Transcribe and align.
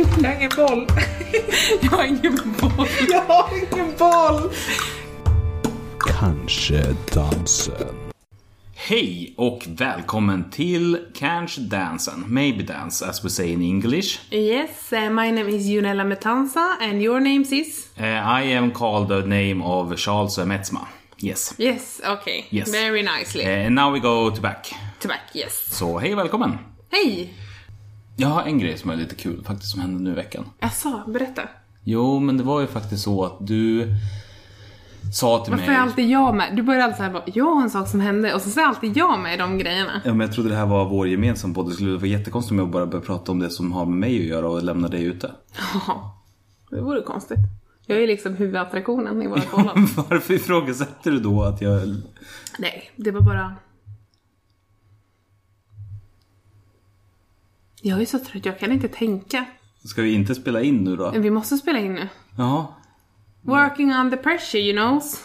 Jag 0.00 0.06
har 0.06 0.34
ingen 0.34 0.50
boll. 0.56 0.86
Jag 1.80 1.90
har 1.90 2.04
ingen 2.04 2.54
boll. 2.60 2.88
Jag 3.10 3.22
har 3.22 3.48
ingen 3.56 3.96
boll. 3.98 4.50
Kanske 6.20 6.96
dansen. 7.14 7.94
Hej 8.74 9.34
och 9.36 9.62
välkommen 9.68 10.50
till 10.50 10.98
Kanske 11.14 11.60
Dansen, 11.60 12.24
Maybe 12.26 12.62
Dance 12.62 13.06
as 13.06 13.24
we 13.24 13.30
say 13.30 13.52
in 13.52 13.62
English. 13.62 14.18
Yes, 14.30 14.92
uh, 14.92 15.10
my 15.10 15.30
name 15.32 15.48
is 15.48 15.66
Junella 15.66 16.04
Metanza 16.04 16.76
and 16.80 17.02
your 17.02 17.20
names 17.20 17.52
is? 17.52 17.88
Uh, 17.98 18.04
I 18.04 18.52
am 18.54 18.70
called 18.70 19.08
the 19.08 19.28
name 19.28 19.62
of 19.62 19.96
Charles 19.96 20.38
Metzma. 20.38 20.86
Yes. 21.18 21.54
Yes, 21.58 22.00
okay. 22.04 22.44
Yes. 22.50 22.70
Very 22.72 23.02
nicely. 23.02 23.44
Uh, 23.44 23.66
and 23.66 23.74
now 23.74 23.92
we 23.92 24.00
go 24.00 24.30
to 24.30 24.40
back. 24.40 24.72
To 25.00 25.08
back, 25.08 25.30
yes. 25.34 25.78
Så 25.78 25.98
hej 25.98 26.12
och 26.12 26.18
välkommen. 26.18 26.58
Hej! 26.90 27.34
Jag 28.20 28.28
har 28.28 28.42
en 28.42 28.58
grej 28.58 28.78
som 28.78 28.90
är 28.90 28.96
lite 28.96 29.14
kul 29.14 29.44
faktiskt 29.44 29.72
som 29.72 29.80
hände 29.80 30.02
nu 30.02 30.10
i 30.10 30.14
veckan. 30.14 30.44
Jaså, 30.60 31.02
berätta. 31.06 31.42
Jo, 31.84 32.18
men 32.20 32.36
det 32.36 32.42
var 32.42 32.60
ju 32.60 32.66
faktiskt 32.66 33.04
så 33.04 33.24
att 33.24 33.46
du 33.46 33.88
sa 35.14 35.44
till 35.44 35.50
Varför 35.50 35.66
mig... 35.66 35.76
är 35.76 35.80
alltid 35.80 36.10
jag 36.10 36.34
med? 36.34 36.56
Du 36.56 36.62
börjar 36.62 36.80
alltid 36.80 36.96
såhär 36.96 37.10
bara, 37.10 37.22
jag 37.26 37.44
har 37.44 37.62
en 37.62 37.70
sak 37.70 37.88
som 37.88 38.00
hände 38.00 38.34
och 38.34 38.40
så 38.40 38.50
säger 38.50 38.68
alltid 38.68 38.96
jag 38.96 39.20
med 39.20 39.34
i 39.34 39.36
de 39.36 39.58
grejerna. 39.58 40.00
Ja, 40.04 40.10
men 40.10 40.20
jag 40.20 40.32
trodde 40.32 40.48
det 40.48 40.56
här 40.56 40.66
var 40.66 40.88
vår 40.88 41.08
gemensamma 41.08 41.54
podd. 41.54 41.68
Det 41.68 41.74
skulle 41.74 41.96
vara 41.96 42.06
jättekonstigt 42.06 42.52
om 42.52 42.58
jag 42.58 42.70
bara 42.70 42.86
började 42.86 43.06
prata 43.06 43.32
om 43.32 43.38
det 43.38 43.50
som 43.50 43.72
har 43.72 43.86
med 43.86 43.98
mig 43.98 44.20
att 44.20 44.26
göra 44.26 44.48
och 44.48 44.62
lämna 44.62 44.88
dig 44.88 45.04
ute. 45.04 45.30
Jaha, 45.74 45.96
det 46.70 46.80
vore 46.80 47.02
konstigt. 47.02 47.38
Jag 47.86 48.02
är 48.02 48.06
liksom 48.06 48.36
huvudattraktionen 48.36 49.22
i 49.22 49.26
vårt 49.26 49.44
förhållande. 49.50 49.90
Varför 50.10 50.34
ifrågasätter 50.34 51.10
du 51.10 51.20
då 51.20 51.42
att 51.42 51.62
jag... 51.62 51.80
Nej, 52.58 52.90
det 52.96 53.10
var 53.10 53.20
bara... 53.20 53.56
Jag 57.82 58.00
är 58.00 58.06
så 58.06 58.18
trött, 58.18 58.44
jag 58.44 58.58
kan 58.58 58.72
inte 58.72 58.88
tänka. 58.88 59.44
Ska 59.84 60.02
vi 60.02 60.14
inte 60.14 60.34
spela 60.34 60.62
in 60.62 60.84
nu 60.84 60.96
då? 60.96 61.12
Men 61.12 61.22
vi 61.22 61.30
måste 61.30 61.56
spela 61.56 61.78
in 61.78 61.94
nu. 61.94 62.08
Ja. 62.36 62.76
Working 63.42 63.94
under 63.94 64.16
pressure, 64.16 64.62
you 64.62 64.72
knows. 64.72 65.24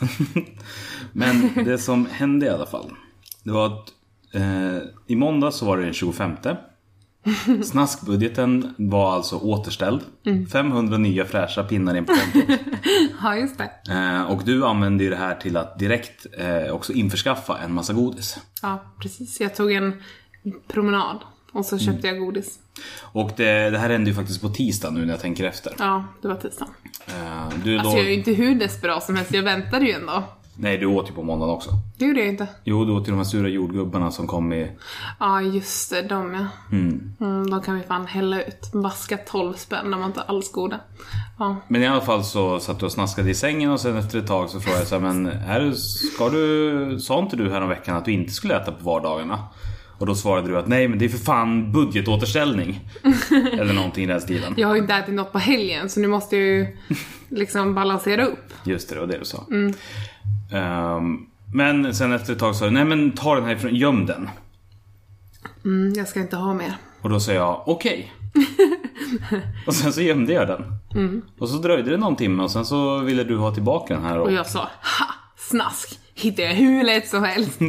Men 1.11 1.49
det 1.65 1.77
som 1.77 2.05
hände 2.11 2.45
i 2.45 2.49
alla 2.49 2.65
fall. 2.65 2.91
Det 3.43 3.51
var 3.51 3.65
att 3.65 3.89
eh, 4.33 4.77
i 5.07 5.15
måndag 5.15 5.51
så 5.51 5.65
var 5.65 5.77
det 5.77 5.83
den 5.83 5.93
25. 5.93 6.35
Snaskbudgeten 7.63 8.75
var 8.77 9.13
alltså 9.13 9.37
återställd. 9.37 10.01
500 10.51 10.97
nya 10.97 11.25
fräscha 11.25 11.63
pinnar 11.63 11.95
in 11.95 12.05
på 12.05 12.13
kontot. 12.13 12.59
ja, 13.21 13.35
just 13.35 13.57
det. 13.57 13.71
Eh, 13.89 14.31
och 14.31 14.41
du 14.45 14.65
använde 14.65 15.03
ju 15.03 15.09
det 15.09 15.15
här 15.15 15.35
till 15.35 15.57
att 15.57 15.79
direkt 15.79 16.25
eh, 16.37 16.73
också 16.73 16.93
införskaffa 16.93 17.57
en 17.57 17.73
massa 17.73 17.93
godis. 17.93 18.39
Ja, 18.61 18.95
precis. 19.01 19.41
Jag 19.41 19.55
tog 19.55 19.71
en 19.71 19.93
promenad 20.67 21.17
och 21.55 21.65
så 21.65 21.77
köpte 21.77 22.07
jag 22.07 22.19
godis. 22.19 22.59
Och 23.01 23.31
det, 23.35 23.69
det 23.69 23.77
här 23.77 23.89
hände 23.89 24.09
ju 24.09 24.15
faktiskt 24.15 24.41
på 24.41 24.49
tisdag 24.49 24.89
nu 24.89 25.05
när 25.05 25.13
jag 25.13 25.21
tänker 25.21 25.43
efter. 25.43 25.73
Ja, 25.79 26.03
det 26.21 26.27
var 26.27 26.35
tisdag. 26.35 26.67
Eh, 27.07 27.49
du 27.63 27.77
Alltså 27.77 27.91
då... 27.91 27.97
jag 27.97 28.05
är 28.05 28.09
ju 28.09 28.17
inte 28.17 28.31
hur 28.31 28.55
desperat 28.55 29.03
som 29.03 29.15
helst, 29.15 29.33
jag 29.33 29.43
väntade 29.43 29.85
ju 29.85 29.91
ändå. 29.91 30.23
Nej, 30.57 30.77
du 30.77 30.85
åt 30.85 31.09
ju 31.09 31.13
på 31.13 31.23
måndagen 31.23 31.55
också. 31.55 31.69
Det 31.97 32.05
gjorde 32.05 32.19
jag 32.19 32.29
inte. 32.29 32.47
Jo, 32.63 32.85
du 32.85 32.91
åt 32.91 33.07
ju 33.07 33.11
de 33.11 33.17
här 33.17 33.23
sura 33.23 33.47
jordgubbarna 33.47 34.11
som 34.11 34.27
kom 34.27 34.53
i... 34.53 34.71
Ja, 35.19 35.41
just 35.41 35.89
det, 35.89 36.01
de 36.01 36.33
ja. 36.33 36.47
Mm. 36.71 37.49
de 37.49 37.61
kan 37.61 37.75
vi 37.75 37.83
fan 37.83 38.05
hälla 38.05 38.41
ut. 38.41 38.69
Vaska 38.73 39.17
12 39.17 39.53
spänn, 39.53 39.91
de 39.91 39.99
var 39.99 40.07
inte 40.07 40.21
alls 40.21 40.51
goda. 40.51 40.79
Ja. 41.39 41.55
Men 41.67 41.83
i 41.83 41.87
alla 41.87 42.01
fall 42.01 42.23
så 42.23 42.59
satt 42.59 42.79
du 42.79 42.85
och 42.85 42.91
snaskade 42.91 43.29
i 43.29 43.35
sängen 43.35 43.71
och 43.71 43.79
sen 43.79 43.97
efter 43.97 44.19
ett 44.19 44.27
tag 44.27 44.49
så 44.49 44.59
frågade 44.59 44.81
jag 44.81 44.87
så 44.87 44.99
här, 44.99 45.13
men 45.13 45.25
är 45.25 45.59
du, 45.59 45.73
ska 45.75 46.29
du, 46.29 46.99
sa 46.99 47.19
inte 47.19 47.35
du 47.35 47.49
häromveckan 47.51 47.97
att 47.97 48.05
du 48.05 48.11
inte 48.11 48.33
skulle 48.33 48.61
äta 48.61 48.71
på 48.71 48.83
vardagarna? 48.83 49.39
Och 49.97 50.05
då 50.05 50.15
svarade 50.15 50.47
du 50.47 50.57
att 50.57 50.67
nej 50.67 50.87
men 50.87 50.99
det 50.99 51.05
är 51.05 51.09
för 51.09 51.17
fan 51.17 51.71
budgetåterställning. 51.71 52.79
Eller 53.59 53.73
någonting 53.73 54.03
i 54.03 54.07
den 54.07 54.21
stilen. 54.21 54.53
Jag 54.57 54.67
har 54.67 54.75
ju 54.75 54.81
inte 54.81 54.93
ätit 54.93 55.13
något 55.13 55.31
på 55.31 55.39
helgen, 55.39 55.89
så 55.89 55.99
nu 55.99 56.07
måste 56.07 56.37
jag 56.37 56.45
ju 56.45 56.67
liksom 57.29 57.75
balansera 57.75 58.25
upp. 58.25 58.53
Just 58.63 58.89
det, 58.89 58.95
det 58.95 59.01
var 59.01 59.07
det 59.07 59.17
du 59.17 59.25
sa. 59.25 59.45
Ehm, 60.51 61.17
men 61.53 61.95
sen 61.95 62.11
efter 62.13 62.33
ett 62.33 62.39
tag 62.39 62.55
sa 62.55 62.65
du, 62.65 62.71
nej 62.71 62.85
men 62.85 63.11
ta 63.11 63.35
den 63.35 63.45
härifrån, 63.45 63.75
göm 63.75 64.05
den. 64.05 64.29
Mm, 65.65 65.93
jag 65.93 66.07
ska 66.07 66.19
inte 66.19 66.35
ha 66.35 66.53
mer. 66.53 66.73
Och 67.01 67.09
då 67.09 67.19
sa 67.19 67.31
jag, 67.33 67.63
okej. 67.67 68.13
och 69.67 69.73
sen 69.75 69.93
så 69.93 70.01
gömde 70.01 70.33
jag 70.33 70.47
den. 70.47 70.63
Och 71.39 71.49
så 71.49 71.57
dröjde 71.57 71.89
det 71.91 71.97
någon 71.97 72.15
timme 72.15 72.43
och 72.43 72.51
sen 72.51 72.65
så 72.65 72.99
ville 72.99 73.23
du 73.23 73.37
ha 73.37 73.53
tillbaka 73.53 73.93
den 73.93 74.03
här. 74.03 74.17
Och 74.19 74.25
Och, 74.25 74.33
jag 74.33 74.45
sa, 74.47 74.59
ha! 74.59 75.05
Snask! 75.37 75.99
Hittar 76.13 76.43
jag 76.43 76.53
hur 76.53 76.83
lätt 76.83 77.07
som 77.07 77.23
helst. 77.23 77.59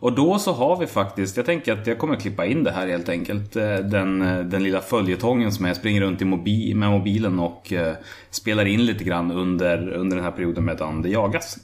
Och 0.00 0.12
då 0.12 0.38
så 0.38 0.52
har 0.52 0.76
vi 0.76 0.86
faktiskt, 0.86 1.36
jag 1.36 1.46
tänker 1.46 1.72
att 1.72 1.86
jag 1.86 1.98
kommer 1.98 2.16
klippa 2.16 2.46
in 2.46 2.64
det 2.64 2.70
här 2.70 2.86
helt 2.88 3.08
enkelt. 3.08 3.56
eh, 3.56 3.76
Den, 3.76 4.22
eh, 4.22 4.38
den 4.44 4.62
lilla 4.62 4.80
följetongen 4.80 5.52
som 5.52 5.64
jag 5.66 5.76
springer 5.76 6.00
runt 6.00 6.22
i 6.22 6.24
mobi, 6.24 6.74
med 6.74 6.90
mobilen 6.90 7.38
och 7.38 7.72
eh, 7.72 7.94
spelar 8.30 8.64
in 8.64 8.86
lite 8.86 9.04
grann 9.04 9.30
under, 9.32 9.92
under 9.92 10.16
den 10.16 10.24
här 10.24 10.32
perioden 10.32 10.64
medan 10.64 11.02
det 11.02 11.08
jagas. 11.08 11.56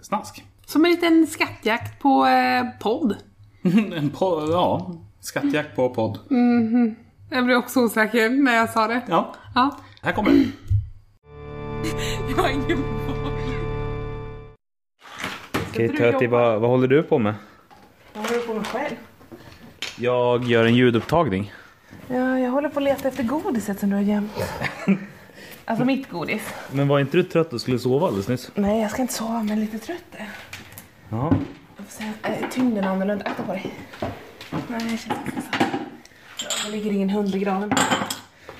Snask. 0.00 0.44
Som 0.66 0.84
en 0.84 0.90
liten 0.90 1.26
skattjakt 1.26 2.02
på 2.02 2.26
eh, 2.26 2.64
podd. 2.80 3.16
En 3.96 4.10
po- 4.10 4.50
ja, 4.52 4.92
skattjakt 5.20 5.76
på 5.76 5.88
podd. 5.94 6.18
Jag 7.30 7.44
blev 7.44 7.56
också 7.56 7.80
osäker 7.80 8.30
när 8.30 8.54
jag 8.56 8.70
sa 8.70 8.86
det. 8.86 9.00
Ja, 9.08 9.34
Ja. 9.54 9.78
här 10.02 10.12
kommer 10.12 10.30
det. 10.30 10.44
Jag 12.36 12.42
har 12.42 12.48
ingen 12.50 12.78
boll. 13.06 13.32
Okej, 15.70 15.88
Töti, 15.88 16.26
vad, 16.26 16.60
vad 16.60 16.70
håller 16.70 16.88
du 16.88 17.02
på 17.02 17.18
med? 17.18 17.34
Med 18.58 18.66
själv. 18.66 18.94
Jag 19.96 20.44
gör 20.44 20.64
en 20.64 20.74
ljudupptagning. 20.74 21.52
Ja, 22.08 22.38
jag 22.38 22.50
håller 22.50 22.68
på 22.68 22.78
att 22.78 22.84
leta 22.84 23.08
efter 23.08 23.22
godiset 23.22 23.80
som 23.80 23.90
du 23.90 23.96
har 23.96 24.02
gömt. 24.02 24.32
Alltså 25.64 25.84
mitt 25.84 26.10
godis. 26.10 26.42
Men 26.72 26.88
var 26.88 27.00
inte 27.00 27.16
du 27.16 27.22
trött 27.22 27.52
och 27.52 27.60
skulle 27.60 27.78
sova 27.78 28.06
alldeles 28.06 28.28
nyss? 28.28 28.50
Nej, 28.54 28.82
jag 28.82 28.90
ska 28.90 29.02
inte 29.02 29.14
sova, 29.14 29.42
men 29.42 29.60
lite 29.60 29.78
trött 29.78 30.04
är 30.12 30.18
jag. 30.18 31.18
Ja. 31.18 31.32
Jag 31.76 31.86
får 31.86 31.92
säga, 31.92 32.12
äh, 32.22 32.50
tyngden 32.50 32.84
är 32.84 32.88
annorlunda. 32.88 33.24
Akta 33.24 33.42
på 33.42 33.52
dig. 33.52 33.74
Nej, 34.68 34.90
jag 34.90 34.98
känner 34.98 35.20
inte 35.26 35.42
så. 35.42 36.66
Det 36.66 36.72
ligger 36.72 36.90
ingen 36.92 37.10
hund 37.10 37.34
i 37.34 37.38
graven. 37.38 37.72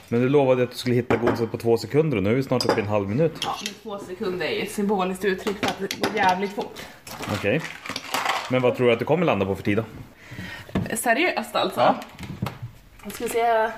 Men 0.08 0.20
du 0.20 0.28
lovade 0.28 0.62
att 0.62 0.70
du 0.70 0.76
skulle 0.76 0.94
hitta 0.94 1.16
godiset 1.16 1.50
på 1.50 1.58
två 1.58 1.78
sekunder 1.78 2.16
och 2.16 2.22
nu 2.22 2.30
är 2.30 2.34
vi 2.34 2.42
snart 2.42 2.64
uppe 2.64 2.80
i 2.80 2.82
en 2.82 2.88
halv 2.88 3.08
minut. 3.08 3.38
Ja, 3.42 3.54
men 3.64 3.74
två 3.74 3.98
sekunder 3.98 4.46
är 4.46 4.50
ju 4.52 4.62
ett 4.62 4.72
symboliskt 4.72 5.24
uttryck 5.24 5.56
för 5.58 5.66
att 5.66 5.78
det 5.78 6.00
går 6.00 6.16
jävligt 6.16 6.54
fort. 6.54 6.80
Okej. 7.32 7.60
Men 8.50 8.62
vad 8.62 8.76
tror 8.76 8.86
du 8.86 8.92
att 8.92 8.98
du 8.98 9.04
kommer 9.04 9.26
landa 9.26 9.46
på 9.46 9.54
för 9.54 9.62
tid 9.62 9.76
då? 9.76 9.84
Seriöst 10.96 11.56
alltså? 11.56 11.80
Ja. 11.80 11.94
Jag 13.04 13.12
skulle 13.12 13.28
säga 13.28 13.72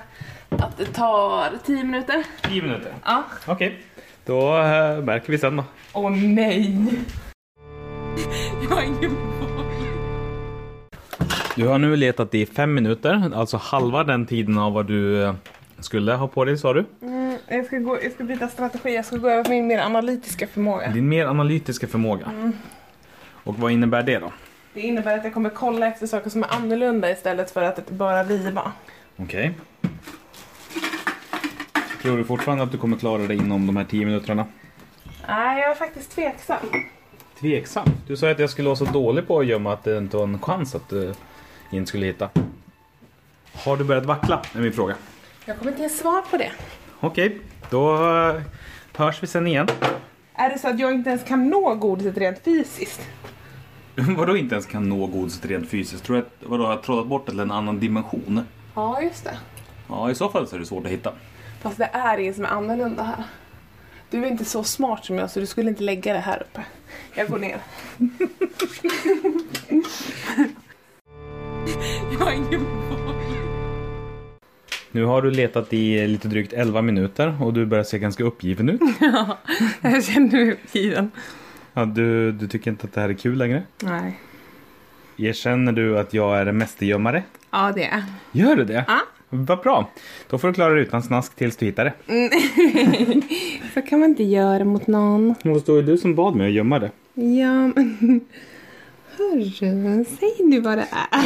att 0.49 0.77
det 0.77 0.85
tar 0.85 1.49
10 1.65 1.83
minuter. 1.83 2.23
10 2.41 2.61
minuter. 2.61 2.93
Ja. 3.05 3.23
Okej. 3.47 3.79
Då 4.25 4.57
äh, 4.57 5.03
märker 5.03 5.31
vi 5.31 5.37
sen 5.37 5.55
då. 5.55 5.63
Åh 5.93 6.11
nej! 6.11 6.87
Jag 8.63 8.75
har 8.75 8.81
ingen 8.83 9.15
boll. 9.39 9.65
Du 11.55 11.67
har 11.67 11.77
nu 11.77 11.95
letat 11.95 12.35
i 12.35 12.45
fem 12.45 12.73
minuter, 12.73 13.31
alltså 13.35 13.57
halva 13.57 14.03
den 14.03 14.25
tiden 14.25 14.57
av 14.57 14.73
vad 14.73 14.87
du 14.87 15.23
eh, 15.23 15.33
skulle 15.79 16.13
ha 16.13 16.27
på 16.27 16.45
dig 16.45 16.57
sa 16.57 16.73
du. 16.73 16.85
Mm, 17.01 17.37
jag, 17.47 17.65
ska 17.65 17.77
gå, 17.77 17.97
jag 18.03 18.11
ska 18.11 18.23
byta 18.23 18.47
strategi, 18.47 18.95
jag 18.95 19.05
ska 19.05 19.17
gå 19.17 19.29
över 19.29 19.43
på 19.43 19.49
min 19.49 19.67
mer 19.67 19.79
analytiska 19.79 20.47
förmåga. 20.47 20.89
Din 20.89 21.09
mer 21.09 21.25
analytiska 21.25 21.87
förmåga. 21.87 22.51
Och 23.43 23.59
vad 23.59 23.71
innebär 23.71 24.03
det 24.03 24.19
då? 24.19 24.31
Det 24.73 24.81
innebär 24.81 25.17
att 25.17 25.23
jag 25.23 25.33
kommer 25.33 25.49
kolla 25.49 25.87
efter 25.87 26.07
saker 26.07 26.29
som 26.29 26.43
är 26.43 26.53
annorlunda 26.53 27.11
istället 27.11 27.51
för 27.51 27.63
att 27.63 27.89
bara 27.89 28.23
riva. 28.23 28.71
Okej. 29.17 29.53
Tror 32.01 32.17
du 32.17 32.23
fortfarande 32.23 32.63
att 32.63 32.71
du 32.71 32.77
kommer 32.77 32.97
klara 32.97 33.21
dig 33.21 33.37
inom 33.37 33.67
de 33.67 33.77
här 33.77 33.83
10 33.83 34.05
minuterna? 34.05 34.45
Nej, 35.27 35.61
jag 35.61 35.71
är 35.71 35.75
faktiskt 35.75 36.11
tveksam. 36.11 36.57
Tveksam. 37.39 37.87
Du 38.07 38.17
sa 38.17 38.31
att 38.31 38.39
jag 38.39 38.49
skulle 38.49 38.67
vara 38.67 38.75
så 38.75 38.85
dålig 38.85 39.27
på 39.27 39.39
att 39.39 39.45
gömma 39.45 39.73
att 39.73 39.83
det 39.83 39.97
inte 39.97 40.17
var 40.17 40.23
en 40.23 40.39
chans 40.39 40.75
att 40.75 40.89
du 40.89 41.13
inte 41.71 41.89
skulle 41.89 42.05
hitta. 42.05 42.29
Har 43.53 43.77
du 43.77 43.83
börjat 43.83 44.05
vackla? 44.05 44.41
är 44.55 44.59
min 44.59 44.73
fråga. 44.73 44.95
Jag 45.45 45.57
kommer 45.57 45.71
inte 45.71 45.83
ge 45.83 45.89
svar 45.89 46.21
på 46.31 46.37
det. 46.37 46.51
Okej, 46.99 47.39
då 47.69 47.95
hörs 48.95 49.23
vi 49.23 49.27
sen 49.27 49.47
igen. 49.47 49.67
Är 50.33 50.49
det 50.49 50.59
så 50.59 50.67
att 50.67 50.79
jag 50.79 50.93
inte 50.93 51.09
ens 51.09 51.23
kan 51.23 51.49
nå 51.49 51.75
godiset 51.75 52.17
rent 52.17 52.39
fysiskt? 52.43 53.01
Vadå 54.17 54.37
inte 54.37 54.55
ens 54.55 54.65
kan 54.65 54.89
nå 54.89 55.07
godiset 55.07 55.45
rent 55.45 55.69
fysiskt? 55.69 56.03
Tror 56.03 56.15
du 56.15 56.21
att 56.21 56.31
vadå, 56.39 56.63
har 56.63 56.71
jag 56.71 56.83
trollat 56.83 57.07
bort 57.07 57.25
det 57.25 57.31
till 57.31 57.39
en 57.39 57.51
annan 57.51 57.79
dimension? 57.79 58.41
Ja, 58.75 59.01
just 59.01 59.23
det. 59.23 59.37
Ja, 59.87 60.11
i 60.11 60.15
så 60.15 60.29
fall 60.29 60.47
så 60.47 60.55
är 60.55 60.59
det 60.59 60.65
svårt 60.65 60.85
att 60.85 60.91
hitta. 60.91 61.13
Fast 61.61 61.77
det 61.77 61.89
är 61.93 62.17
inget 62.17 62.35
som 62.35 62.45
är 62.45 62.49
annorlunda 62.49 63.03
här. 63.03 63.23
Du 64.09 64.25
är 64.25 64.27
inte 64.27 64.45
så 64.45 64.63
smart 64.63 65.05
som 65.05 65.17
jag 65.17 65.31
så 65.31 65.39
du 65.39 65.45
skulle 65.45 65.69
inte 65.69 65.83
lägga 65.83 66.13
det 66.13 66.19
här 66.19 66.41
uppe. 66.41 66.61
Jag 67.15 67.27
går 67.27 67.39
ner. 67.39 67.57
jag 72.11 72.19
har 72.25 72.31
ingen 72.31 72.63
boll. 72.63 73.15
Nu 74.91 75.03
har 75.03 75.21
du 75.21 75.31
letat 75.31 75.73
i 75.73 76.07
lite 76.07 76.27
drygt 76.27 76.53
11 76.53 76.81
minuter 76.81 77.43
och 77.43 77.53
du 77.53 77.65
börjar 77.65 77.83
se 77.83 77.99
ganska 77.99 78.23
uppgiven 78.23 78.69
ut. 78.69 78.81
Jag 79.81 80.03
känner 80.03 80.31
mig 80.31 80.51
uppgiven. 80.51 81.11
Ja, 81.73 81.85
du, 81.85 82.31
du 82.31 82.47
tycker 82.47 82.71
inte 82.71 82.87
att 82.87 82.93
det 82.93 83.01
här 83.01 83.09
är 83.09 83.13
kul 83.13 83.37
längre? 83.37 83.63
Nej. 83.83 84.19
Erkänner 85.17 85.71
du 85.71 85.99
att 85.99 86.13
jag 86.13 86.37
är 86.37 86.45
en 86.45 86.57
mästergömmare? 86.57 87.23
Ja, 87.51 87.71
det 87.75 87.83
är 87.83 88.03
Gör 88.31 88.55
du 88.55 88.63
det? 88.63 88.85
Ja. 88.87 88.99
Vad 89.29 89.59
bra. 89.59 89.89
Då 90.29 90.37
får 90.37 90.47
du 90.47 90.53
klara 90.53 90.73
dig 90.73 90.83
utan 90.83 91.03
snask 91.03 91.35
tills 91.35 91.57
du 91.57 91.65
hittar 91.65 91.85
det. 91.85 91.93
Så 93.73 93.81
kan 93.81 93.99
man 93.99 94.09
inte 94.09 94.23
göra 94.23 94.65
mot 94.65 94.87
någon. 94.87 95.35
Och 95.43 95.61
då 95.65 95.77
är 95.77 95.83
du 95.83 95.97
som 95.97 96.15
bad 96.15 96.35
mig 96.35 96.47
att 96.47 96.53
gömma 96.53 96.79
det. 96.79 96.91
Ja, 97.13 97.67
men... 97.67 98.21
Hörru, 99.17 100.05
säg 100.19 100.35
nu 100.45 100.59
vad 100.59 100.77
det 100.77 100.87
är. 100.91 101.21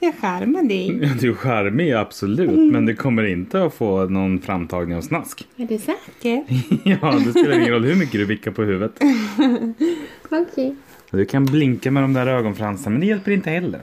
Jag 0.00 0.14
skärmar 0.20 0.62
dig. 0.62 0.98
Ja, 1.02 1.08
Du 1.20 1.30
är 1.30 1.34
charmig, 1.34 1.92
absolut. 1.92 2.72
Men 2.72 2.86
det 2.86 2.94
kommer 2.94 3.26
inte 3.26 3.64
att 3.64 3.74
få 3.74 4.04
någon 4.04 4.40
framtagning 4.40 4.96
av 4.96 5.00
snask. 5.00 5.48
Är 5.56 5.66
du 5.66 5.78
säker? 5.78 6.44
Ja, 6.84 7.12
det 7.24 7.30
spelar 7.30 7.58
ingen 7.58 7.70
roll 7.72 7.84
hur 7.84 7.94
mycket 7.96 8.12
du 8.12 8.24
vickar 8.24 8.50
på 8.50 8.62
huvudet. 8.62 9.00
Okej. 10.30 10.76
Du 11.10 11.24
kan 11.24 11.44
blinka 11.44 11.90
med 11.90 12.02
de 12.02 12.12
där 12.12 12.26
ögonfransarna, 12.26 12.90
men 12.90 13.00
det 13.00 13.06
hjälper 13.06 13.30
inte 13.32 13.50
heller. 13.50 13.80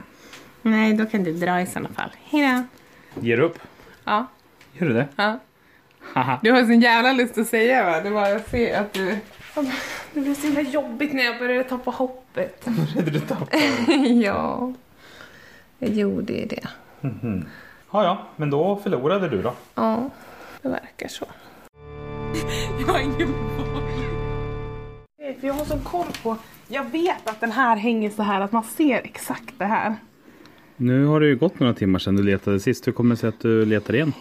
Nej, 0.62 0.92
då 0.94 1.04
kan 1.06 1.24
du 1.24 1.32
dra 1.32 1.60
i 1.60 1.66
sådana 1.66 1.88
fall. 1.88 2.10
Hejdå. 2.24 2.62
Ger 3.20 3.36
du 3.36 3.42
upp? 3.42 3.58
Ja. 4.04 4.26
Gör 4.72 4.86
du 4.88 4.94
det? 4.94 5.08
ja. 5.16 5.40
Haha. 6.12 6.40
Du 6.42 6.50
har 6.52 6.60
sån 6.62 6.80
jävla 6.80 7.12
lust 7.12 7.38
att 7.38 7.46
säga 7.46 7.84
va? 7.84 8.00
Det 8.00 8.10
var 8.10 8.28
jag 8.28 8.40
ser 8.40 8.80
att 8.80 8.92
du... 8.92 9.16
Det 10.14 10.20
blev 10.20 10.34
så 10.34 10.46
himla 10.46 10.60
jobbigt 10.60 11.12
när 11.12 11.24
jag 11.24 11.38
började 11.38 11.64
ta 11.64 11.78
på 11.78 11.90
hoppet. 11.90 12.66
Räddade 12.94 13.10
du 13.10 13.20
tappa? 13.20 13.56
ja. 14.22 14.72
Jag 15.78 15.90
gjorde 15.90 16.32
ju 16.32 16.46
det. 16.46 16.68
Ja, 17.00 18.04
ja, 18.04 18.26
men 18.36 18.50
då 18.50 18.76
förlorade 18.76 19.28
du 19.28 19.42
då. 19.42 19.52
Ja, 19.74 20.10
det 20.62 20.68
verkar 20.68 21.08
så. 21.08 21.26
Jag 22.80 22.92
har 22.92 23.00
ingen 23.00 23.34
jag 25.40 25.54
har 25.54 25.64
sån 25.64 25.80
koll 25.80 26.06
på... 26.22 26.36
Jag 26.68 26.90
vet 26.90 27.28
att 27.28 27.40
den 27.40 27.52
här 27.52 27.76
hänger 27.76 28.10
så 28.10 28.22
här 28.22 28.40
att 28.40 28.52
man 28.52 28.64
ser 28.64 29.00
exakt 29.04 29.58
det 29.58 29.64
här. 29.64 29.96
Nu 30.76 31.06
har 31.06 31.20
det 31.20 31.26
ju 31.26 31.36
gått 31.36 31.60
några 31.60 31.74
timmar 31.74 31.98
sedan 31.98 32.16
du 32.16 32.22
letade 32.22 32.60
sist. 32.60 32.86
Hur 32.86 32.92
kommer 32.92 33.14
det 33.14 33.20
sig 33.20 33.28
att 33.28 33.40
du 33.40 33.64
letar 33.66 33.94
igen? 33.94 34.12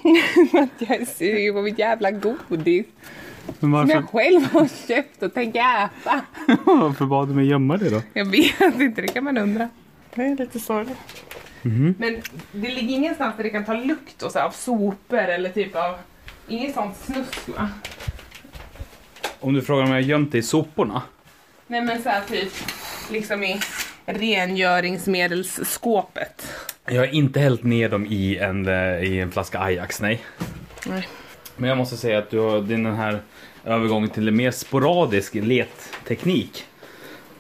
att 0.54 0.90
jag 0.90 1.02
är 1.02 1.06
sugen 1.06 1.54
på 1.54 1.62
mitt 1.62 1.80
jävla 1.80 2.12
godis. 2.12 2.86
Men 3.46 3.56
Som 3.60 3.72
varför, 3.72 3.94
jag 3.94 4.10
själv 4.10 4.54
har 4.54 4.88
köpt 4.88 5.24
och 5.24 5.34
tänker 5.34 5.60
äta. 5.60 6.22
varför 6.66 7.06
bad 7.06 7.28
du 7.28 7.34
mig 7.34 7.48
gömma 7.48 7.78
det 7.78 7.90
då? 7.90 8.02
Jag 8.14 8.26
vet 8.26 8.62
inte, 8.80 9.02
det 9.02 9.08
kan 9.08 9.24
man 9.24 9.38
undra. 9.38 9.70
Det 10.16 10.22
är 10.22 10.36
lite 10.36 10.60
sorgligt. 10.60 10.98
Men 11.98 12.22
det 12.52 12.70
ligger 12.70 12.96
ingenstans 12.96 13.38
där 13.38 13.44
det 13.44 13.50
kan 13.50 13.66
ta 13.66 13.74
lukt 13.74 14.22
och 14.22 14.32
så 14.32 14.40
här, 14.40 14.46
av 14.46 14.52
sopor 14.52 15.18
eller 15.18 15.50
typ 15.50 15.76
av... 15.76 15.96
Inget 16.48 16.74
sånt 16.74 16.98
snusk 16.98 17.50
va? 17.58 17.70
Om 19.40 19.54
du 19.54 19.62
frågar 19.62 19.84
om 19.84 19.90
jag 19.90 19.96
har 19.96 20.02
gömt 20.02 20.32
det 20.32 20.38
i 20.38 20.44
soporna? 20.44 21.02
Nej 21.68 21.82
men 21.82 22.04
så 22.04 22.10
här 22.10 22.22
typ 22.22 22.52
liksom 23.12 23.44
i 23.44 23.60
rengöringsmedelsskåpet. 24.06 26.48
Jag 26.86 27.02
har 27.02 27.16
inte 27.16 27.40
hällt 27.40 27.64
ner 27.64 27.90
dem 27.90 28.06
i 28.06 28.38
en, 28.38 28.68
eh, 28.68 29.04
i 29.04 29.20
en 29.20 29.32
flaska 29.32 29.60
Ajax, 29.60 30.02
nej. 30.02 30.22
Nej. 30.86 31.08
Men 31.58 31.70
jag 31.70 31.78
måste 31.78 31.98
säga 31.98 32.18
att 32.18 32.30
du 32.30 32.40
har 32.40 32.62
din 32.62 32.84
den 32.84 32.96
här 32.96 33.20
övergången 33.66 34.10
till 34.10 34.28
en 34.28 34.36
mer 34.36 34.52
sporadisk 34.52 35.36
letteknik. 35.36 36.66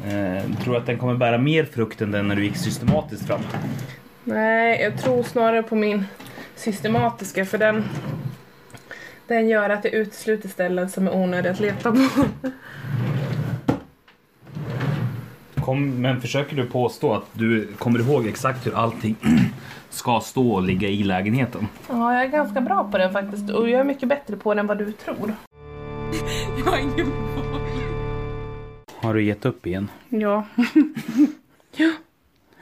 Eh, 0.05 0.63
tror 0.63 0.77
att 0.77 0.85
den 0.85 0.97
kommer 0.97 1.13
bära 1.13 1.37
mer 1.37 1.65
frukt 1.65 2.01
än 2.01 2.11
den 2.11 2.27
när 2.27 2.35
du 2.35 2.43
gick 2.43 2.57
systematiskt 2.57 3.27
fram? 3.27 3.41
Nej, 4.23 4.81
jag 4.81 4.97
tror 4.97 5.23
snarare 5.23 5.63
på 5.63 5.75
min 5.75 6.05
systematiska 6.55 7.45
för 7.45 7.57
den 7.57 7.83
den 9.27 9.49
gör 9.49 9.69
att 9.69 9.85
jag 9.85 9.93
utesluter 9.93 10.49
ställen 10.49 10.89
som 10.89 11.07
är 11.07 11.15
onödiga 11.15 11.51
att 11.51 11.59
leta 11.59 11.91
på. 11.91 11.97
Kom, 15.63 16.01
men 16.01 16.21
försöker 16.21 16.55
du 16.55 16.65
påstå 16.65 17.13
att 17.13 17.25
du 17.33 17.67
kommer 17.67 17.99
ihåg 17.99 18.27
exakt 18.27 18.67
hur 18.67 18.75
allting 18.75 19.15
ska 19.89 20.19
stå 20.19 20.51
och 20.51 20.63
ligga 20.63 20.87
i 20.87 21.03
lägenheten? 21.03 21.67
Ja, 21.89 22.13
jag 22.13 22.23
är 22.23 22.27
ganska 22.27 22.61
bra 22.61 22.89
på 22.91 22.97
den 22.97 23.13
faktiskt 23.13 23.49
och 23.49 23.69
jag 23.69 23.79
är 23.79 23.83
mycket 23.83 24.09
bättre 24.09 24.37
på 24.37 24.53
den 24.53 24.59
än 24.59 24.67
vad 24.67 24.77
du 24.77 24.91
tror. 24.91 25.33
Jag 26.57 26.71
har 26.71 26.77
ingen. 26.77 27.11
Har 28.95 29.13
du 29.13 29.23
gett 29.23 29.45
upp 29.45 29.67
igen? 29.67 29.89
Ja. 30.09 30.45